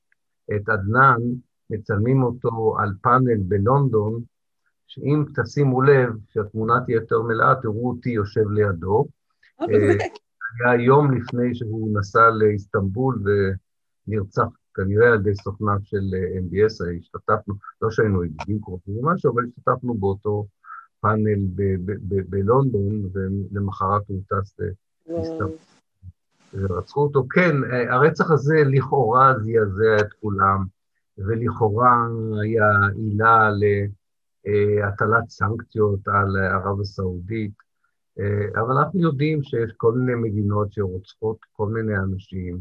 [0.56, 1.20] את עדנאן,
[1.70, 4.22] מצלמים אותו על פאנל בלונדון,
[4.88, 9.06] שאם תשימו לב, שהתמונה תהיה יותר מלאה, תראו אותי יושב לידו.
[9.62, 10.14] אה, באמת?
[10.60, 13.24] היה יום לפני שהוא נסע לאיסטנבול
[14.08, 16.04] ונרצח כנראה על ידי סוכניו של
[16.38, 20.46] MBS, השתתפנו, לא שהיינו ידידים קרובים או משהו, אבל השתתפנו באותו
[21.00, 21.40] פאנל
[22.30, 24.60] בלונדון, ולמחרת הוא טס
[25.08, 25.58] לאיסטנבול.
[26.54, 27.26] ורצחו אותו.
[27.30, 27.56] כן,
[27.90, 30.66] הרצח הזה לכאורה זעזע את כולם.
[31.18, 32.08] ולכאורה
[32.42, 33.50] היה עילה
[34.46, 37.52] להטלת סנקציות על ערב הסעודית,
[38.56, 42.60] אבל אנחנו יודעים שיש כל מיני מדינות שרוצחות כל מיני אנשים.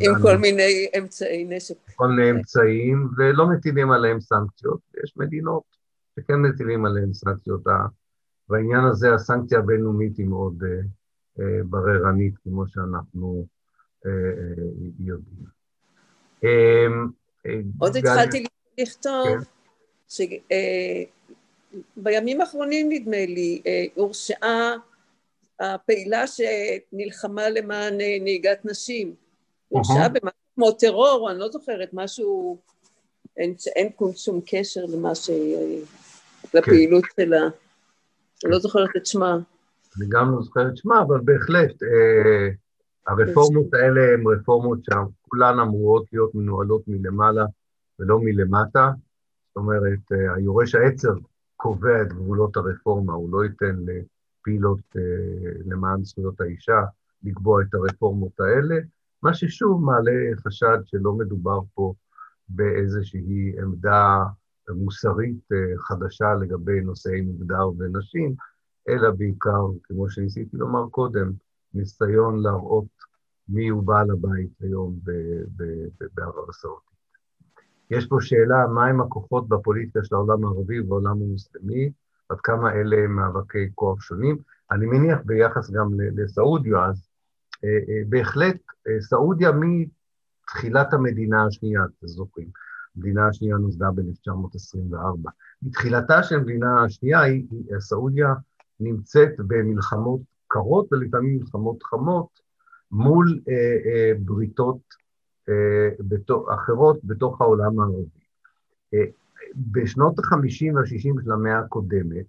[0.00, 1.74] עם כל מיני אמצעי נשק.
[1.94, 4.80] כל מיני אמצעים, ולא מטילים עליהם סנקציות.
[5.04, 5.62] יש מדינות
[6.16, 7.62] שכן מטילים עליהם סנקציות.
[8.48, 10.62] בעניין הזה הסנקציה הבינלאומית היא מאוד
[11.64, 13.46] בררנית, כמו שאנחנו
[14.98, 15.46] יודעים.
[16.44, 17.08] אמ,
[17.78, 18.44] עוד התחלתי
[18.80, 20.24] לכתוב כן.
[21.96, 24.76] שבימים אה, האחרונים נדמה לי אה, הורשעה
[25.60, 29.14] הפעילה שנלחמה למען אה, נהיגת נשים.
[29.68, 32.58] הורשעה במשהו כמו טרור, אני לא זוכרת, משהו,
[33.36, 35.30] אין, אין שום קשר למה ש...
[36.54, 37.24] לפעילות כן.
[37.24, 37.42] שלה.
[38.44, 39.38] אני לא זוכרת את שמה.
[39.96, 42.48] אני גם לא זוכרת את שמה, אבל בהחלט, אה,
[43.06, 47.44] הרפורמות האלה הן רפורמות שכולן אמורות להיות מנוהלות מלמעלה
[47.98, 48.90] ולא מלמטה.
[49.48, 51.14] זאת אומרת, אה, היורש העצר
[51.56, 56.80] קובע את גבולות הרפורמה, הוא לא ייתן לפעילות אה, למען זכויות האישה
[57.22, 58.74] לקבוע את הרפורמות האלה,
[59.22, 61.94] מה ששוב מעלה חשד שלא מדובר פה
[62.48, 64.24] באיזושהי עמדה
[64.68, 68.34] מוסרית אה, חדשה לגבי נושאי מגדר ונשים,
[68.88, 71.32] אלא בעיקר, כמו שניסיתי לומר קודם,
[71.74, 72.86] ניסיון להראות
[73.48, 74.94] מי הוא בעל הבית היום
[76.14, 76.92] בערב הסעודית.
[77.90, 81.92] יש פה שאלה, מהם הכוחות בפוליטיקה של העולם הערבי ובעולם המוסלמי,
[82.28, 84.38] עד כמה אלה הם מאבקי כוח שונים.
[84.70, 87.08] אני מניח ביחס גם לסעודיה, אז
[87.64, 88.56] אה, אה, בהחלט
[88.88, 92.48] אה, סעודיה מתחילת המדינה השנייה, אתם זוכרים.
[92.96, 95.30] המדינה השנייה נוסדה ב-1924.
[95.62, 97.46] מתחילתה של המדינה השנייה, היא,
[97.78, 98.34] סעודיה
[98.80, 100.20] נמצאת במלחמות
[100.52, 102.40] קרות ולפעמים מלחמות חמות
[102.90, 104.80] מול אה, אה, בריתות
[105.48, 108.24] אה, בתוך, אחרות בתוך העולם הערבי.
[108.94, 109.04] אה,
[109.56, 112.26] בשנות ה-50 וה-60 של המאה הקודמת,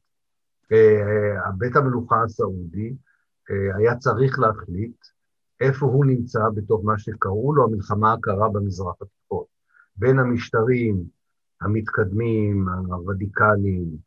[0.71, 2.93] אה, בית המלוכה הסעודי
[3.51, 4.97] אה, היה צריך להחליט
[5.61, 9.43] איפה הוא נמצא בתוך מה שקראו לו המלחמה הקרה במזרח התיכון,
[9.95, 11.03] בין המשטרים
[11.61, 13.97] המתקדמים, הרדיקליים,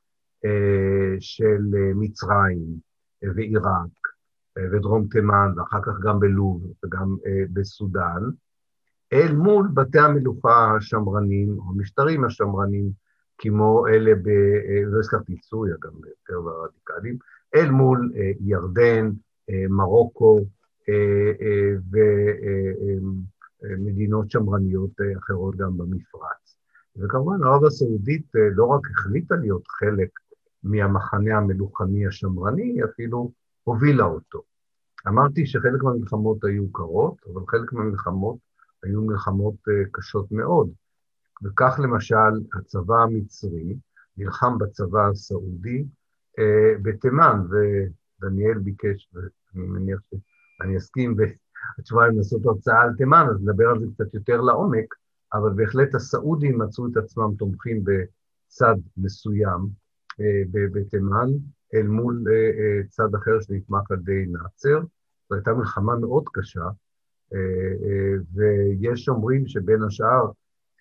[0.45, 1.63] אה, של
[1.95, 2.79] מצרים
[3.23, 4.06] ועיראק
[4.73, 7.17] ודרום תימן, ואחר כך גם בלוב וגם
[7.53, 8.23] בסודאן,
[9.13, 12.91] אל מול בתי המלוכה השמרנים, או המשטרים השמרנים,
[13.39, 14.29] כמו אלה, ב...
[14.87, 17.17] לא הזכרתי סוריה, גם בקרב הרדיקלים,
[17.55, 19.11] אל מול ירדן,
[19.69, 20.45] מרוקו,
[20.89, 21.75] אה, אה,
[23.63, 26.59] ומדינות שמרניות אחרות גם במפרץ.
[26.97, 30.09] וכמובן, ערב הסעודית אה, לא רק החליטה להיות חלק
[30.63, 33.33] מהמחנה המלוכני השמרני, היא אפילו
[33.67, 34.43] הובילה אותו.
[35.09, 38.39] אמרתי שחלק מהמלחמות היו קרות, אבל חלק מהמלחמות
[38.83, 39.55] היו מלחמות
[39.93, 40.71] קשות מאוד.
[41.45, 43.77] וכך למשל, הצבא המצרי
[44.17, 45.85] נלחם בצבא הסעודי
[46.83, 50.15] בתימן, ודניאל ביקש, ואני מניח ש...
[50.61, 51.17] אני אסכים
[51.79, 54.95] בתשובה אם לעשות הרצאה על תימן, אז נדבר על זה קצת יותר לעומק,
[55.33, 59.69] אבל בהחלט הסעודים מצאו את עצמם תומכים בצד מסוים
[60.21, 60.43] אה,
[60.73, 61.29] בתימן,
[61.75, 64.81] אל מול אה, אה, צד אחר שנתמך על ידי נאצר.
[65.29, 66.69] זו הייתה מלחמה מאוד קשה,
[68.35, 70.31] ויש אומרים שבין השאר,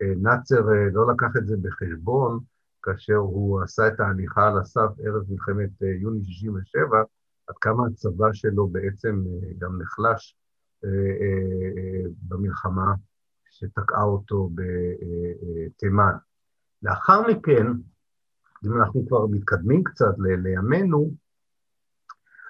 [0.02, 0.62] נאצר
[0.94, 2.40] לא לקח את זה בחשבון,
[2.86, 7.04] כאשר הוא עשה את ההליכה על הסף ערב מלחמת יוני 67',
[7.48, 10.38] עד כמה הצבא שלו בעצם אה, גם נחלש
[10.84, 12.94] אה, אה, במלחמה
[13.50, 16.14] שתקעה אותו בתימן.
[16.84, 17.68] לאחר מכן,
[18.66, 21.12] אם אנחנו כבר מתקדמים קצת לימינו,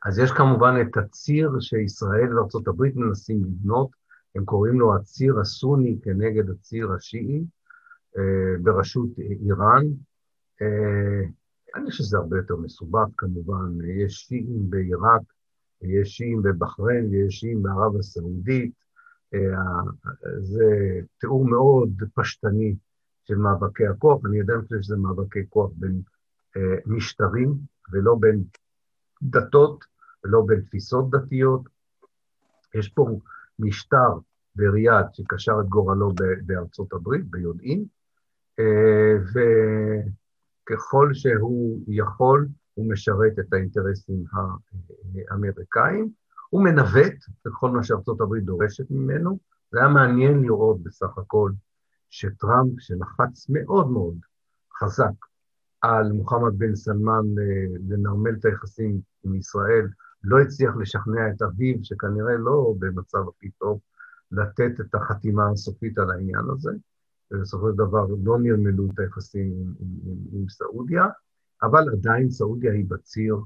[0.05, 2.29] אז יש כמובן את הציר שישראל
[2.67, 3.89] הברית מנסים לבנות,
[4.35, 7.43] הם קוראים לו הציר הסוני כנגד הציר השיעי,
[8.61, 9.83] בראשות איראן.
[11.75, 15.21] אני חושב שזה הרבה יותר מסובך כמובן, יש שיעים בעיראק,
[15.81, 18.73] יש שיעים בבחריין ויש שיעים בערב הסעודית,
[19.33, 19.39] אה,
[20.39, 20.65] זה
[21.17, 22.75] תיאור מאוד פשטני
[23.25, 26.01] של מאבקי הכוח, אני עדיין חושב שזה מאבקי כוח בין
[26.57, 27.53] אה, משטרים
[27.91, 28.43] ולא בין
[29.21, 29.85] דתות
[30.23, 31.61] ולא בין תפיסות דתיות.
[32.75, 33.19] יש פה
[33.59, 34.13] משטר
[34.55, 36.11] בריאד שקשר את גורלו
[36.45, 37.85] בארצות הברית, ביודעין,
[38.59, 39.39] אה, ו...
[40.65, 44.23] ככל שהוא יכול, הוא משרת את האינטרסים
[45.31, 46.09] האמריקאים,
[46.49, 47.13] הוא מנווט
[47.45, 49.37] בכל מה שארצות הברית דורשת ממנו.
[49.71, 51.51] זה היה מעניין לראות בסך הכל
[52.15, 54.17] שטראמפ, שלחץ מאוד מאוד
[54.79, 55.25] חזק
[55.81, 57.25] על מוחמד בן סלמן
[57.89, 59.87] לנרמל את היחסים עם ישראל,
[60.23, 63.79] לא הצליח לשכנע את אביו, שכנראה לא במצב הכי טוב,
[64.31, 66.71] לתת את החתימה הסופית על העניין הזה.
[67.31, 71.05] ובסופו של דבר לא נרמלו את היחסים עם, עם, עם, עם סעודיה,
[71.63, 73.37] אבל עדיין סעודיה היא בציר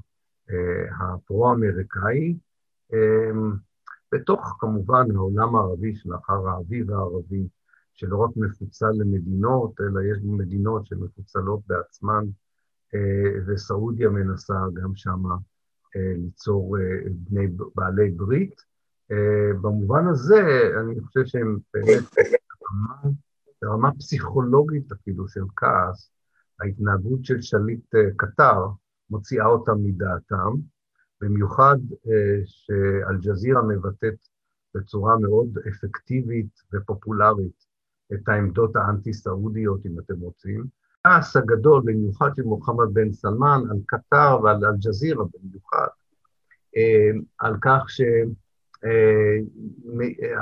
[0.50, 2.36] אה, הפרו-אמריקאי,
[2.92, 3.30] אה,
[4.12, 7.48] בתוך כמובן העולם הערבי שלאחר האביב הערבי,
[8.00, 12.24] שלא רק מפוצל למדינות, אלא יש מדינות שמפוצלות בעצמן,
[12.94, 15.34] אה, וסעודיה מנסה גם שמה
[15.96, 18.70] אה, ליצור אה, בני, בעלי ברית.
[19.62, 22.04] במובן הזה, אני חושב שהם באמת
[23.62, 26.10] ברמה פסיכולוגית אפילו של כעס,
[26.60, 28.66] ההתנהגות של שליט קטר
[29.10, 30.52] מוציאה אותם מדעתם,
[31.20, 31.76] במיוחד
[32.44, 34.18] שאלג'זירה מבטאת
[34.74, 37.69] בצורה מאוד אפקטיבית ופופולרית
[38.12, 40.64] את העמדות האנטי-סעודיות, אם אתם רוצים.
[41.04, 45.86] הכעס הגדול, במיוחד של מוחמד בן סלמן, על קטר ועל אל-ג'זירה במיוחד,
[46.76, 47.86] אה, על כך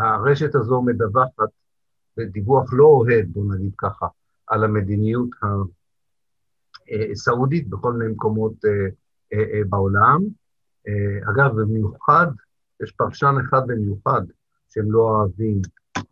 [0.01, 1.49] שהרשת הזו מדווחת
[2.19, 4.07] דיווח לא אוהד, בואו נגיד ככה,
[4.47, 5.29] על המדיניות
[7.13, 8.71] הסעודית בכל מיני מקומות אה,
[9.33, 10.21] אה, אה, בעולם.
[11.31, 12.27] אגב, במיוחד,
[12.83, 14.23] יש פרשן אחד במיוחד
[14.69, 15.61] שהם לא אוהבים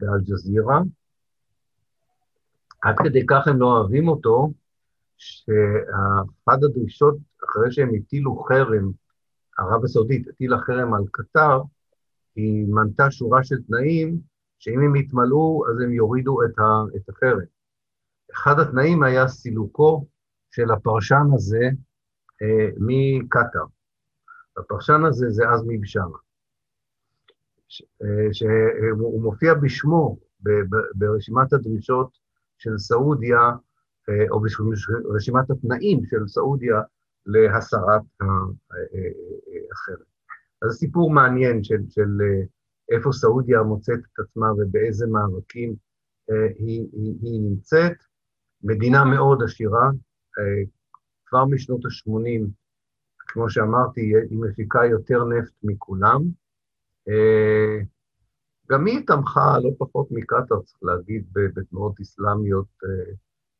[0.00, 0.80] באל-ג'זירה.
[2.82, 4.52] עד כדי כך הם לא אוהבים אותו,
[5.16, 8.90] שאחת הדרישות, אחרי שהם הטילו חרם,
[9.58, 11.60] ערב הסעודית הטילה חרם על קטר,
[12.36, 14.18] היא מנתה שורה של תנאים
[14.58, 17.38] שאם הם יתמלאו, אז הם יורידו את, החרם.
[18.32, 20.06] אחד התנאים היה סילוקו
[20.50, 21.70] של הפרשן הזה
[22.42, 23.64] אה, מקטאר.
[24.56, 26.18] הפרשן הזה זה עזמי בשארה,
[28.02, 30.18] אה, שהוא מופיע בשמו
[30.94, 32.25] ברשימת הדרישות
[32.58, 33.38] של סעודיה,
[34.08, 36.80] אה, או ברשימת התנאים של סעודיה
[37.26, 40.06] להסרת החרב.
[40.62, 42.08] אז זה סיפור מעניין של, של
[42.90, 45.74] איפה סעודיה מוצאת את עצמה ובאיזה מאבקים
[46.58, 47.96] היא, היא, היא נמצאת.
[48.62, 49.90] מדינה מאוד עשירה,
[51.26, 52.48] כבר משנות ה-80,
[53.18, 56.22] כמו שאמרתי, היא מפיקה יותר נפט מכולם.
[58.70, 63.12] אה, גם היא תמכה לא פחות מקטאר, צריך להגיד, בתנועות אסלאמיות אה,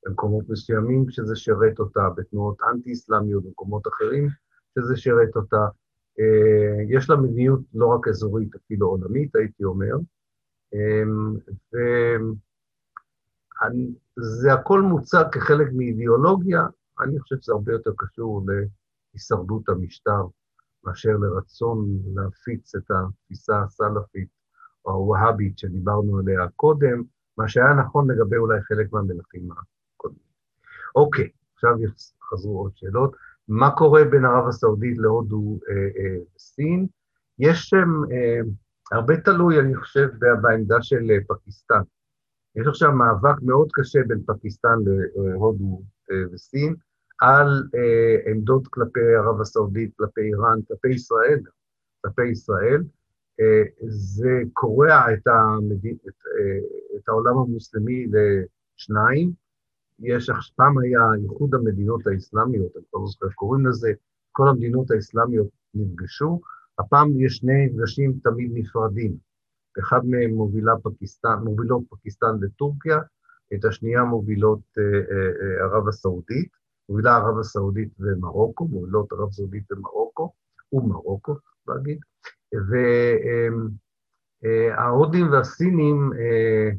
[0.07, 4.29] במקומות מסוימים שזה שירת אותה, בתנועות אנטי-אסלאמיות במקומות אחרים
[4.75, 5.67] שזה שירת אותה.
[6.21, 9.97] אה, יש לה מדיניות לא רק אזורית, אפילו עולמית, הייתי אומר.
[14.19, 16.67] וזה הכל מוצג כחלק מאידיאולוגיה,
[17.01, 18.43] אני חושב שזה הרבה יותר קשור
[19.13, 20.23] להישרדות המשטר
[20.85, 24.36] מאשר לרצון להפיץ את התפיסה הסלאפית
[24.91, 27.03] הווהאבית שדיברנו עליה קודם,
[27.39, 29.49] מה שהיה נכון לגבי אולי חלק מהמלכים
[29.97, 30.21] הקודמים.
[30.95, 31.75] אוקיי, עכשיו
[32.31, 33.17] חזרו עוד שאלות.
[33.49, 35.59] מה קורה בין ערב הסעודית להודו
[36.37, 36.79] וסין?
[36.79, 38.41] אה, אה, יש שם, אה,
[38.93, 40.09] הרבה תלוי, אני חושב,
[40.43, 41.81] בעמדה של אה, פקיסטן.
[42.57, 44.79] יש עכשיו מאבק מאוד קשה בין פקיסטן
[45.17, 46.75] להודו אה, וסין,
[47.21, 51.41] על אה, עמדות כלפי ערב הסעודית, כלפי איראן, כלפי ישראל,
[52.03, 52.83] כלפי ישראל.
[53.89, 55.87] זה קורע את, המד...
[55.87, 59.33] את, אה, את העולם המוסלמי לשניים.
[59.99, 63.93] יש, פעם היה איחוד המדינות האסלאמיות, אני כבר לא זוכר איך קוראים לזה,
[64.33, 66.41] כל המדינות האסלאמיות נפגשו,
[66.79, 69.17] הפעם יש שני מפגשים תמיד נפרדים.
[69.79, 72.99] אחד מהם מובילה פקיסטן, מובילות פקיסטן וטורקיה,
[73.55, 76.49] את השנייה מובילות אה, אה, אה, ערב הסעודית.
[76.89, 80.33] מובילה ערב הסעודית ומרוקו, מובילות ערב הסעודית ומרוקו,
[80.73, 81.35] ומרוקו,
[81.69, 81.99] להגיד,
[84.43, 86.71] וההודים והסינים, אה,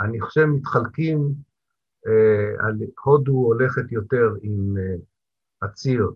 [0.00, 1.34] אני חושב, מתחלקים,
[2.06, 2.68] אה,
[3.04, 4.94] הודו הולכת יותר עם אה,
[5.62, 6.10] הציר,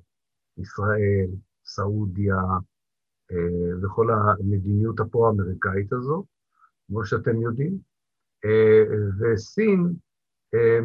[0.58, 1.28] ישראל,
[1.64, 2.36] סעודיה,
[3.82, 6.24] וכל המדיניות הפרו-אמריקאית הזו,
[6.86, 7.78] כמו שאתם יודעים,
[9.20, 9.92] וסין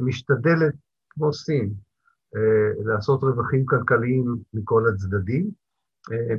[0.01, 0.74] משתדלת,
[1.10, 1.74] כמו סין,
[2.36, 5.64] אה, לעשות רווחים כלכליים מכל הצדדים, אה,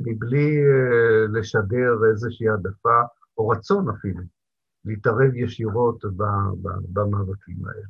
[0.05, 3.01] מבלי אה, לשדר איזושהי העדפה,
[3.37, 4.21] או רצון אפילו,
[4.85, 6.03] להתערב ישירות
[6.93, 7.87] במאבקים האלה.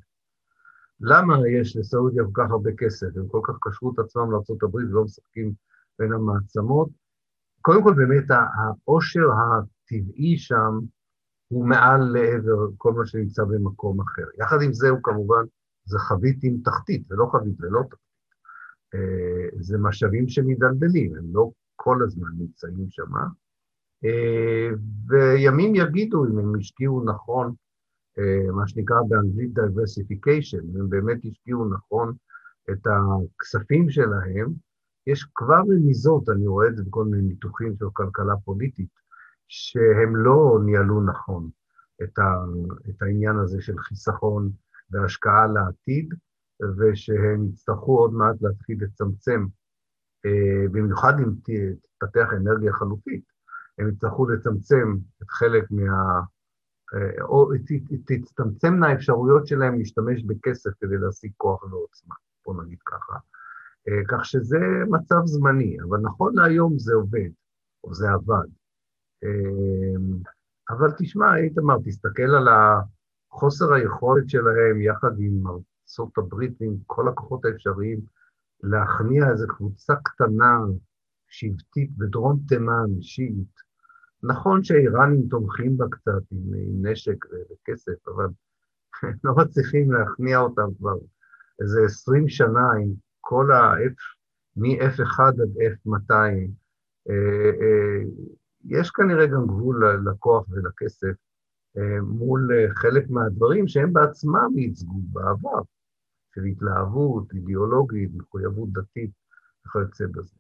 [1.01, 5.03] למה יש לסעודיה כל כך הרבה כסף, הם כל כך קשרו את עצמם לארה"ב ולא
[5.03, 5.53] משחקים
[5.99, 6.89] בין המעצמות?
[7.61, 10.79] קודם כל, באמת, העושר הטבעי שם
[11.47, 14.25] הוא מעל לעבר כל מה שנמצא במקום אחר.
[14.39, 15.43] יחד עם זה, הוא כמובן
[15.85, 18.07] זה חבית עם תחתית, זה לא חבית ללא תחתית.
[18.95, 21.51] אה, זה משאבים שמדלדלים, הם לא
[21.87, 23.11] כל הזמן נמצאים שם.
[24.05, 24.69] אה,
[25.07, 27.53] וימים יגידו אם הם השקיעו נכון,
[28.19, 32.13] אה, מה שנקרא באנגלית diversification, הם באמת השקיעו נכון
[32.71, 34.53] את הכספים שלהם,
[35.07, 38.93] יש כבר רמיזות, אני רואה את זה בכל מיני ניתוחים של כלכלה פוליטית,
[39.47, 41.49] שהם לא ניהלו נכון
[42.03, 42.23] את, ה,
[42.89, 44.51] את העניין הזה של חיסכון
[44.91, 46.13] והשקעה לעתיד,
[46.77, 49.45] ושהם יצטרכו עוד מעט להתחיל לצמצם,
[50.71, 53.23] במיוחד אם תתפתח אנרגיה חלופית,
[53.77, 56.21] הם יצטרכו לצמצם את חלק מה...
[56.93, 57.49] אה, או
[58.05, 62.15] תצטמצמנה האפשרויות שלהם להשתמש בכסף כדי להשיג כוח ועוצמה,
[62.45, 63.13] בוא נגיד ככה.
[63.87, 64.57] אה, כך שזה
[64.89, 67.29] מצב זמני, אבל נכון להיום זה עובד,
[67.83, 68.47] או זה עבד.
[70.69, 72.47] אבל תשמע, איתמר, תסתכל על
[73.31, 77.99] חוסר היכולת שלהם יחד עם ארה"ב ועם כל הכוחות האפשריים
[78.63, 80.57] להכניע איזו קבוצה קטנה,
[81.27, 83.67] שבטית בדרום תימן, שיעית.
[84.23, 88.27] נכון שהאיראנים תומכים בה קצת עם, עם נשק וכסף, אבל
[89.23, 90.97] לא מצליחים להכניע אותם כבר
[91.61, 94.17] איזה עשרים שנה עם כל ה-F,
[94.55, 96.11] מ-F1 עד F200.
[97.09, 98.01] אה, אה,
[98.65, 101.15] יש כנראה גם גבול לכוח ולכסף,
[101.77, 105.61] אה, מול חלק מהדברים שהם בעצמם ייצגו בעבר,
[106.37, 109.11] של התלהבות אידיאולוגית, מחויבות דתית
[109.65, 110.35] וכיוצא בזה.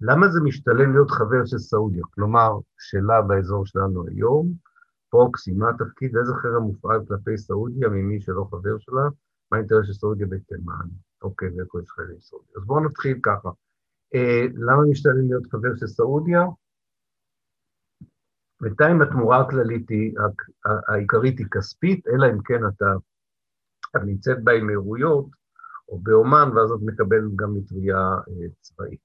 [0.00, 2.02] למה זה משתלם להיות חבר של סעודיה?
[2.10, 4.52] כלומר, שאלה באזור שלנו היום,
[5.10, 9.08] פוקסי, מה התפקיד, איזה חרם מופעל כלפי סעודיה ממי שלא חבר שלה,
[9.50, 10.86] מה האינטרס של סעודיה בתימן?
[11.22, 12.52] אוקיי, ואיפה יש חלק סעודיה?
[12.56, 13.50] אז בואו נתחיל ככה.
[14.14, 16.42] אה, למה משתלם להיות חבר של סעודיה?
[18.60, 20.14] בינתיים התמורה הכללית היא,
[20.88, 22.86] העיקרית היא כספית, אלא אם כן אתה
[24.04, 25.26] נמצאת באמירויות
[25.88, 28.10] או באומן, ואז את מקבלת גם מטריה
[28.60, 29.00] צבאית.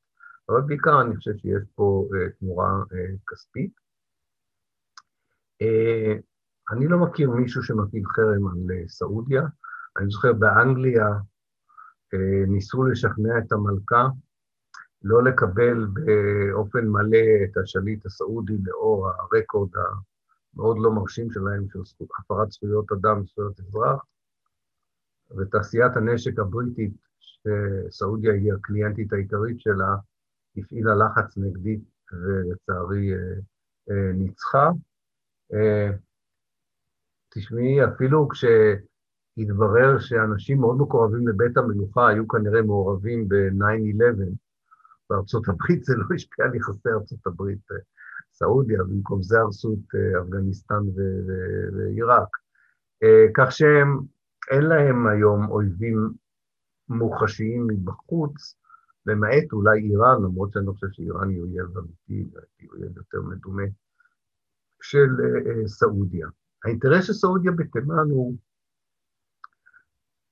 [0.49, 2.07] אבל בעיקר אני חושב שיש פה
[2.39, 2.83] תמורה
[3.27, 3.71] כספית.
[6.71, 9.43] אני לא מכיר מישהו שמפעיל חרם על סעודיה.
[9.97, 11.07] אני זוכר באנגליה
[12.47, 14.07] ניסו לשכנע את המלכה
[15.03, 19.69] לא לקבל באופן מלא את השליט הסעודי לאור הרקורד
[20.55, 21.79] המאוד לא מרשים שלהם של
[22.19, 24.05] הפרת זכויות אדם וזכויות אזרח,
[25.37, 29.95] ותעשיית הנשק הבריטית, שסעודיה היא הקליינטית העיקרית שלה,
[30.57, 31.79] הפעילה לחץ נגדי
[32.11, 33.17] ולצערי אה,
[33.89, 34.71] אה, ניצחה.
[35.53, 35.91] אה,
[37.33, 44.35] תשמעי, אפילו כשהתברר שאנשים מאוד מקורבים לבית המלוכה היו כנראה מעורבים ב-9-11,
[45.09, 47.59] בארצות הברית זה לא השפיע על יחסי ארצות הברית,
[48.31, 50.83] סעודיה, במקום זה הרסו את אפגניסטן
[51.73, 52.37] ועיראק.
[53.37, 53.99] כך שהם,
[54.49, 56.09] אין להם היום אויבים
[56.89, 58.57] מוחשיים מבחוץ,
[59.05, 63.63] למעט אולי איראן, למרות שאני לא חושב שאיראן היא אויב אמיתי, היא אויב יותר מדומה,
[64.81, 65.09] של
[65.67, 66.27] סעודיה.
[66.65, 68.37] האינטרס של סעודיה בתימן הוא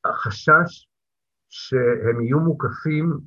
[0.06, 0.90] החשש
[1.50, 3.20] שהם יהיו מוקפים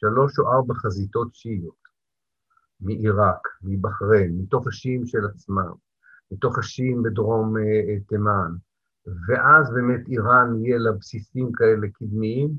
[0.00, 1.80] שלוש או ארבע חזיתות שיעיות,
[2.80, 5.72] מעיראק, מבחריין, מתוך השיעים של עצמם,
[6.30, 8.52] מתוך השיעים בדרום אה, אה, תימן,
[9.06, 12.50] ואז באמת איראן יהיה לה בסיסים כאלה קדמיים,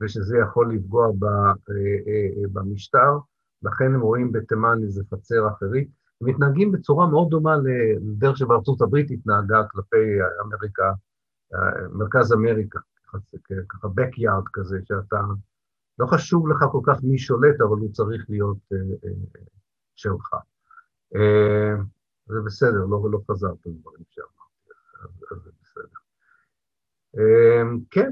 [0.00, 3.18] ושזה יכול לפגוע ב, אה, במשטר,
[3.62, 5.88] לכן הם רואים בתימן איזה חצר אחרית.
[6.20, 10.92] הם מתנהגים בצורה מאוד דומה לדרך שבארצות הברית התנהגה כלפי אמריקה,
[11.92, 12.80] מרכז אמריקה,
[13.68, 15.20] ככה backyard כזה, שאתה
[15.98, 19.42] לא חשוב לך כל כך מי שולט, אבל הוא צריך להיות אה, אה,
[19.94, 20.34] שלך.
[21.14, 21.74] אה,
[22.26, 24.70] זה בסדר, לא, לא חזרת לדברים שאמרתי,
[25.04, 25.82] אז, אז זה בסדר.
[25.84, 26.99] אה,
[27.90, 28.10] כן,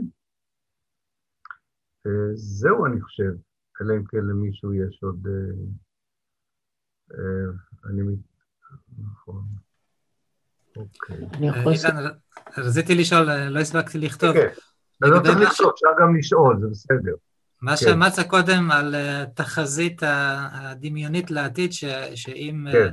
[2.06, 3.32] אה, זהו אני חושב,
[3.80, 5.26] אלא אם כן למישהו יש עוד...
[5.26, 5.64] אה,
[7.14, 8.16] אה, אני...
[8.98, 9.42] נכון.
[10.76, 11.16] אוקיי.
[12.56, 14.32] רציתי לשאול, לא הספקתי לכתוב.
[14.32, 14.48] כן,
[15.02, 15.08] כן.
[15.08, 17.14] לא צריך לכתוב, אפשר גם לשאול, זה בסדר.
[17.62, 17.76] מה כן.
[17.76, 20.02] שאמרת קודם על התחזית
[20.52, 21.84] הדמיונית לעתיד, ש,
[22.14, 22.90] שאם כן.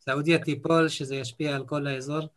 [0.00, 2.28] סעודיה תיפול, שזה ישפיע על כל האזור,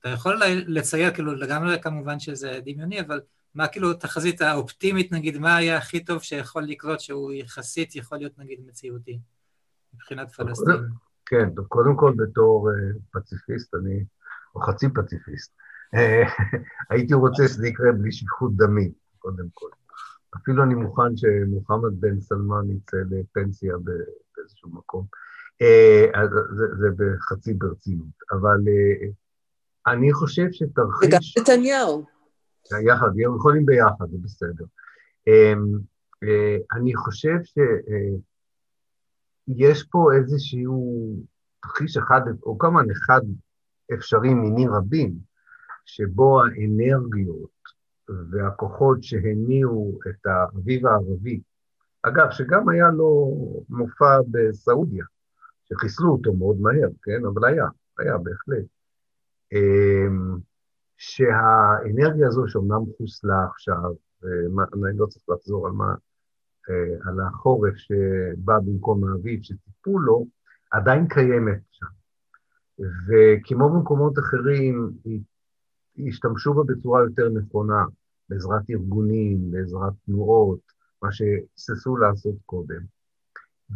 [0.00, 3.20] אתה יכול לצייר, כאילו, לגמרי כמובן שזה דמיוני, אבל
[3.54, 8.38] מה כאילו התחזית האופטימית, נגיד, מה היה הכי טוב שיכול לקרות, שהוא יחסית יכול להיות,
[8.38, 9.20] נגיד, מציאותי,
[9.94, 10.74] מבחינת פלסטין?
[11.26, 14.04] כן, קודם כל בתור uh, פציפיסט, אני,
[14.54, 15.52] או חצי פציפיסט,
[16.90, 19.68] הייתי רוצה שזה יקרה בלי שפיכות דמים, קודם כל.
[20.36, 23.74] אפילו אני מוכן שמוחמד בן סלמן יצא לפנסיה
[24.36, 25.06] באיזשהו מקום.
[25.62, 26.26] אה,
[26.56, 29.08] זה, זה בחצי ברצינות, אבל אה,
[29.86, 31.08] אני חושב שתרחיש...
[31.08, 32.04] וגם נתניהו.
[32.86, 34.64] יחד, הם יכולים ביחד, זה בסדר.
[35.26, 35.78] אמ,
[36.22, 37.36] אה, אני חושב
[39.56, 41.16] שיש פה איזשהו
[41.62, 43.20] תרחיש אחד, או כמובן אחד
[43.94, 45.14] אפשרי מיני רבים,
[45.84, 47.50] שבו האנרגיות
[48.30, 51.40] והכוחות שהניעו את האביב הערבי,
[52.02, 53.36] אגב, שגם היה לו
[53.68, 55.04] מופע בסעודיה,
[55.68, 57.24] שחיסלו אותו מאוד מהר, כן?
[57.34, 57.64] אבל היה,
[57.98, 58.79] היה בהחלט.
[59.52, 60.38] אמ,
[60.96, 63.92] שהאנרגיה הזו שאומנם חוסלה עכשיו,
[64.22, 65.94] ואני לא צריך לחזור על מה,
[66.70, 70.26] אה, על החורף שבא במקום האביב שטיפו לו,
[70.70, 71.86] עדיין קיימת שם.
[72.78, 74.90] וכמו במקומות אחרים,
[76.08, 77.84] השתמשו בה בצורה יותר נכונה.
[78.30, 80.60] בעזרת ארגונים, בעזרת תנועות,
[81.02, 82.80] מה שהיססו לעשות קודם.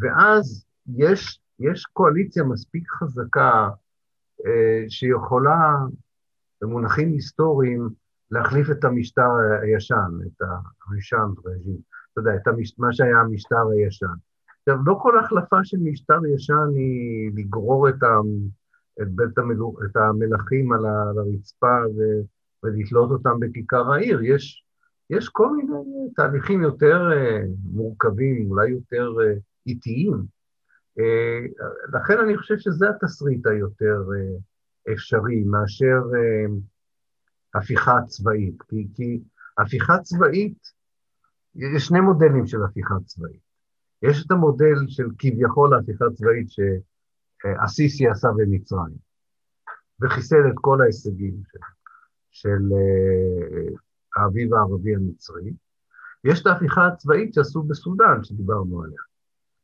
[0.00, 0.64] ואז
[0.96, 3.70] יש, יש קואליציה מספיק חזקה
[4.88, 5.76] שיכולה,
[6.62, 7.88] במונחים היסטוריים,
[8.30, 9.30] להחליף את המשטר
[9.62, 10.42] הישן, את
[10.88, 11.76] הראשן רג'ים,
[12.12, 14.06] אתה יודע, את המש, מה שהיה המשטר הישן.
[14.58, 18.18] עכשיו, לא כל החלפה של משטר ישן היא לגרור את, ה,
[19.02, 22.00] את, בית המלו, את המלכים על הרצפה ו,
[22.62, 24.22] ולתלות אותם בכיכר העיר.
[24.22, 24.64] יש,
[25.10, 25.74] יש כל מיני
[26.16, 30.33] תהליכים יותר uh, מורכבים, אולי יותר uh, איטיים.
[30.98, 36.52] Uh, לכן אני חושב שזה התסריט היותר uh, אפשרי מאשר uh,
[37.54, 38.62] הפיכה צבאית.
[38.62, 39.20] כי, כי
[39.58, 40.58] הפיכה צבאית,
[41.54, 43.44] יש שני מודלים של הפיכה צבאית.
[44.02, 48.96] יש את המודל של כביכול ההפיכה צבאית שהסיסי עשה במצרים,
[50.00, 51.34] וחיסל את כל ההישגים.
[52.34, 53.74] של אה,
[54.16, 55.52] האביב הערבי המצרי.
[56.24, 59.00] יש את ההפיכה הצבאית שעשו בסודאן, שדיברנו עליה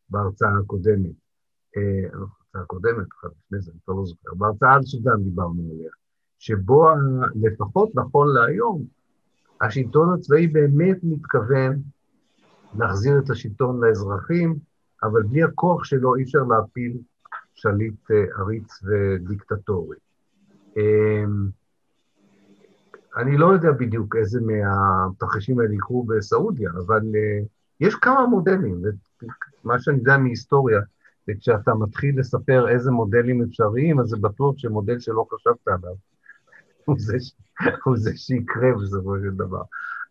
[0.09, 1.20] בהרצאה הקודמת.
[1.77, 5.91] אה, לא, הקודמת, לפני זה, אני כבר לא זוכר, בהרצאה על סודאן דיברנו עליה,
[6.39, 6.89] שבו
[7.43, 8.85] לפחות נכון להיום,
[9.61, 11.83] השלטון הצבאי באמת מתכוון
[12.79, 14.59] להחזיר את השלטון לאזרחים,
[15.03, 16.99] אבל בלי הכוח שלו אי אפשר להפיל
[17.55, 19.97] שליט אה, עריץ ודיקטטורי.
[20.77, 21.49] אמ,
[23.17, 27.45] אני לא יודע בדיוק איזה מהתרחישים האלה יקרו בסעודיה, אבל אה,
[27.81, 28.83] יש כמה מודלים,
[29.65, 30.81] מה שאני יודע מהיסטוריה,
[31.31, 35.95] וכשאתה מתחיל לספר איזה מודלים אפשריים, אז זה בטוח שמודל שלא חשבת עליו,
[36.85, 37.17] הוא זה,
[37.85, 39.63] הוא זה שיקרה בסופו של דבר.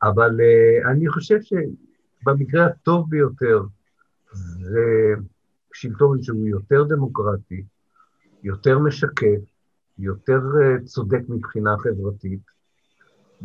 [0.04, 3.62] אבל uh, אני חושב שבמקרה הטוב ביותר,
[4.32, 5.14] זה
[5.74, 7.64] שלטון שהוא יותר דמוקרטי,
[8.44, 9.42] יותר משקף,
[10.00, 12.42] יותר uh, צודק מבחינה חברתית,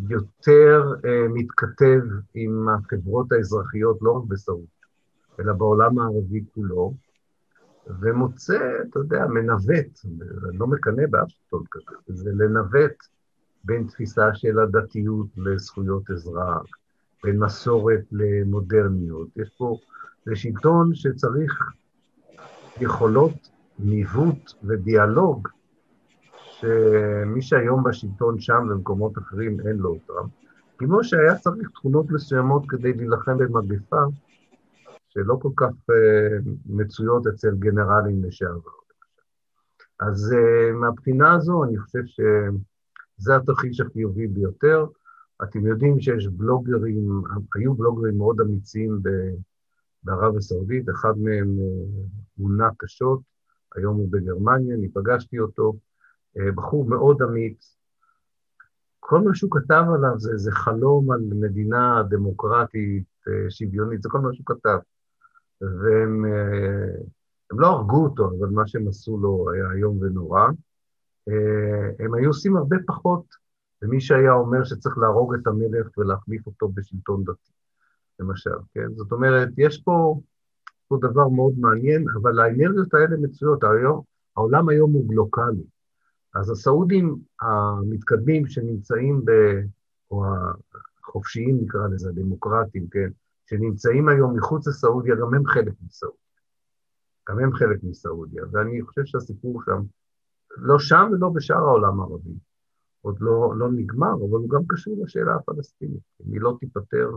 [0.09, 2.01] יותר uh, מתכתב
[2.35, 4.69] עם החברות האזרחיות, לא רק בסעודיה,
[5.41, 6.95] אלא בעולם הערבי כולו,
[8.01, 8.59] ומוצא,
[8.91, 10.01] אתה יודע, מנווט,
[10.49, 13.07] אני לא מקנא באף שלטון כזה, זה לנווט
[13.65, 16.67] בין תפיסה של הדתיות לזכויות אזרח,
[17.25, 19.29] בין מסורת למודרניות.
[19.37, 19.77] יש פה,
[20.27, 21.73] זה שלטון שצריך
[22.81, 25.49] יכולות ניווט ודיאלוג,
[26.61, 30.29] שמי שהיום בשלטון שם ובמקומות אחרים אין לו אותם.
[30.79, 34.03] כמו שהיה צריך תכונות מסוימות כדי להילחם במגפה,
[35.15, 38.71] שלא כל כך uh, מצויות אצל גנרלים לשעבר.
[40.01, 44.87] אז uh, מהבחינה הזו אני חושב שזה התרחיש החיובי ביותר.
[45.43, 47.23] אתם יודעים שיש בלוגרים,
[47.55, 49.01] היו בלוגרים מאוד אמיצים
[50.03, 51.59] בערב הסעודית, אחד מהם
[52.39, 53.21] מונה uh, קשות,
[53.77, 55.73] היום הוא בגרמניה, אני פגשתי אותו,
[56.55, 57.77] בחור מאוד אמיץ.
[59.01, 63.05] כל מה שהוא כתב עליו זה, זה חלום על מדינה דמוקרטית,
[63.49, 64.79] שוויונית, זה כל מה שהוא כתב.
[65.61, 67.05] והם אה,
[67.51, 70.41] הם לא הרגו אותו, אבל מה שהם עשו לו היה איום ונורא.
[71.29, 73.25] אה, הם היו עושים הרבה פחות
[73.83, 77.53] למי שהיה אומר שצריך להרוג את המלך ולהחליף אותו בשלטון דתי,
[78.21, 78.95] למשל, כן?
[78.95, 80.21] זאת אומרת, יש פה,
[80.89, 83.65] פה דבר מאוד מעניין, אבל האנרגיות האלה מצויות.
[83.65, 84.03] היום,
[84.37, 85.65] העולם היום הוא גלוקלי.
[86.35, 89.31] אז הסעודים המתקדמים שנמצאים ב...
[90.11, 90.25] או
[91.03, 93.09] החופשיים נקרא לזה, הדמוקרטים, כן?
[93.47, 96.19] שנמצאים היום מחוץ לסעודיה, גם הם חלק מסעודיה.
[97.29, 99.83] גם הם חלק מסעודיה, ואני חושב שהסיפור שם,
[100.57, 102.35] לא שם ולא בשאר העולם הערבי,
[103.01, 106.03] עוד לא, לא נגמר, אבל הוא גם קשור לשאלה הפלסטינית.
[106.27, 107.11] אם היא לא תיפתר,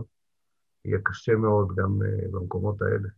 [0.84, 3.08] יהיה קשה מאוד גם uh, במקומות האלה.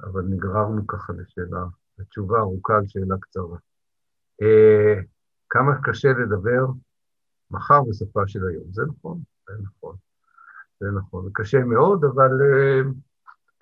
[0.00, 1.64] אבל נגררנו ככה לשאלה,
[1.98, 3.58] לתשובה ארוכה על שאלה קצרה.
[4.42, 5.04] Uh,
[5.50, 6.66] כמה קשה לדבר
[7.50, 9.96] מחר בשפה של היום, זה נכון, זה נכון.
[10.80, 12.86] זה נכון, זה קשה מאוד, אבל uh,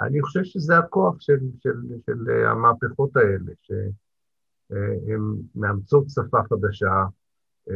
[0.01, 3.91] אני חושב שזה הכוח של, של, של uh, המהפכות האלה, שהן
[5.11, 7.05] uh, מאמצות שפה חדשה,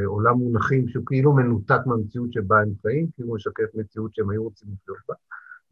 [0.05, 4.68] עולם מונחים שהוא כאילו מנותק מהמציאות שבה הם חיים, הוא משקף מציאות שהם היו רוצים
[4.72, 5.14] לחיות בה,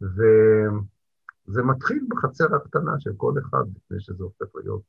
[0.00, 4.82] וזה מתחיל בחצר הקטנה של כל אחד, לפני שזה הופך להיות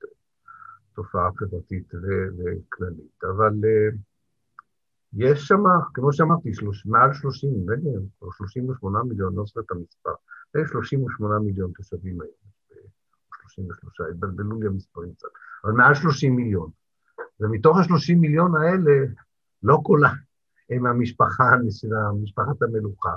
[0.94, 3.24] תופעה חברתית וכללית.
[3.24, 3.54] אבל
[5.14, 7.92] יש שם, כמו שאמרתי, שלוש, מעל 30, נדמה
[8.22, 10.14] או 38 מיליון, לא זוכר את המספר.
[10.58, 12.34] יש 38 מיליון תושבים היום,
[13.54, 15.28] 33, התבלבלו לי המספרים קצת,
[15.64, 16.70] אבל מעל 30 מיליון.
[17.40, 19.06] ומתוך ה-30 מיליון האלה,
[19.64, 20.16] לא כולם
[20.70, 21.44] הם המשפחה,
[22.22, 23.14] משפחת המלוכה.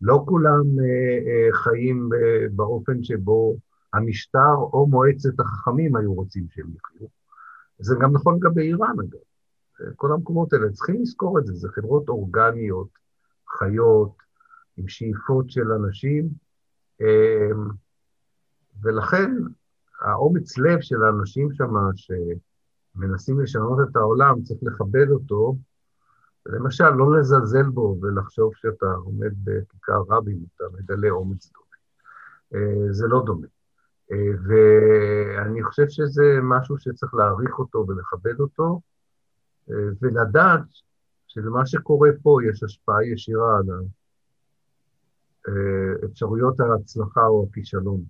[0.00, 3.56] לא כולם אה, אה, חיים אה, באופן שבו
[3.92, 7.08] המשטר או מועצת החכמים היו רוצים שהם יחיו.
[7.78, 9.20] זה גם נכון לגבי איראן, אגב.
[9.96, 12.88] כל המקומות האלה, צריכים לזכור את זה, זה חברות אורגניות,
[13.58, 14.12] חיות,
[14.76, 16.28] עם שאיפות של אנשים,
[17.00, 17.68] אמ,
[18.82, 19.32] ולכן
[20.00, 25.56] האומץ לב של האנשים שם, שמנסים לשנות את העולם, צריך לכבד אותו,
[26.46, 31.66] למשל, לא לזלזל בו ולחשוב שאתה עומד בכיכר רבין, אתה מגלה אומץ דומה.
[32.54, 33.46] אה, זה לא דומה.
[34.12, 38.80] אה, ואני חושב שזה משהו שצריך להעריך אותו ולכבד אותו,
[40.02, 40.60] ולדעת
[41.26, 43.66] שלמה שקורה פה יש השפעה ישירה על
[46.04, 48.04] אפשרויות ההצלחה או הכישלון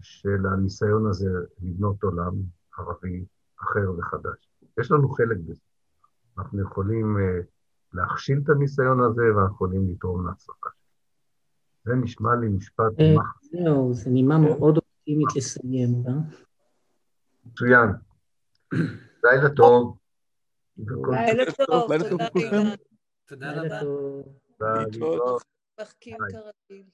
[0.00, 1.30] של הניסיון הזה
[1.62, 2.34] לבנות עולם
[2.78, 3.24] ערבי
[3.62, 4.48] אחר וחדש.
[4.80, 5.62] יש לנו חלק בזה.
[6.38, 7.40] אנחנו יכולים אה,
[7.92, 10.70] להכשיל את הניסיון הזה ואנחנו יכולים לתרום להצלחה.
[11.84, 13.00] זה נשמע לי משפט...
[13.00, 16.12] אה, זהו, זו נימה מאוד אופטימית לסיים בה.
[17.46, 17.88] מצוין.
[19.24, 19.96] לילה טוב.
[20.78, 22.28] לילה טוב, תודה
[23.26, 24.84] תודה רבה.
[24.84, 25.42] להתראות.
[25.80, 26.86] מחכים כרגיל.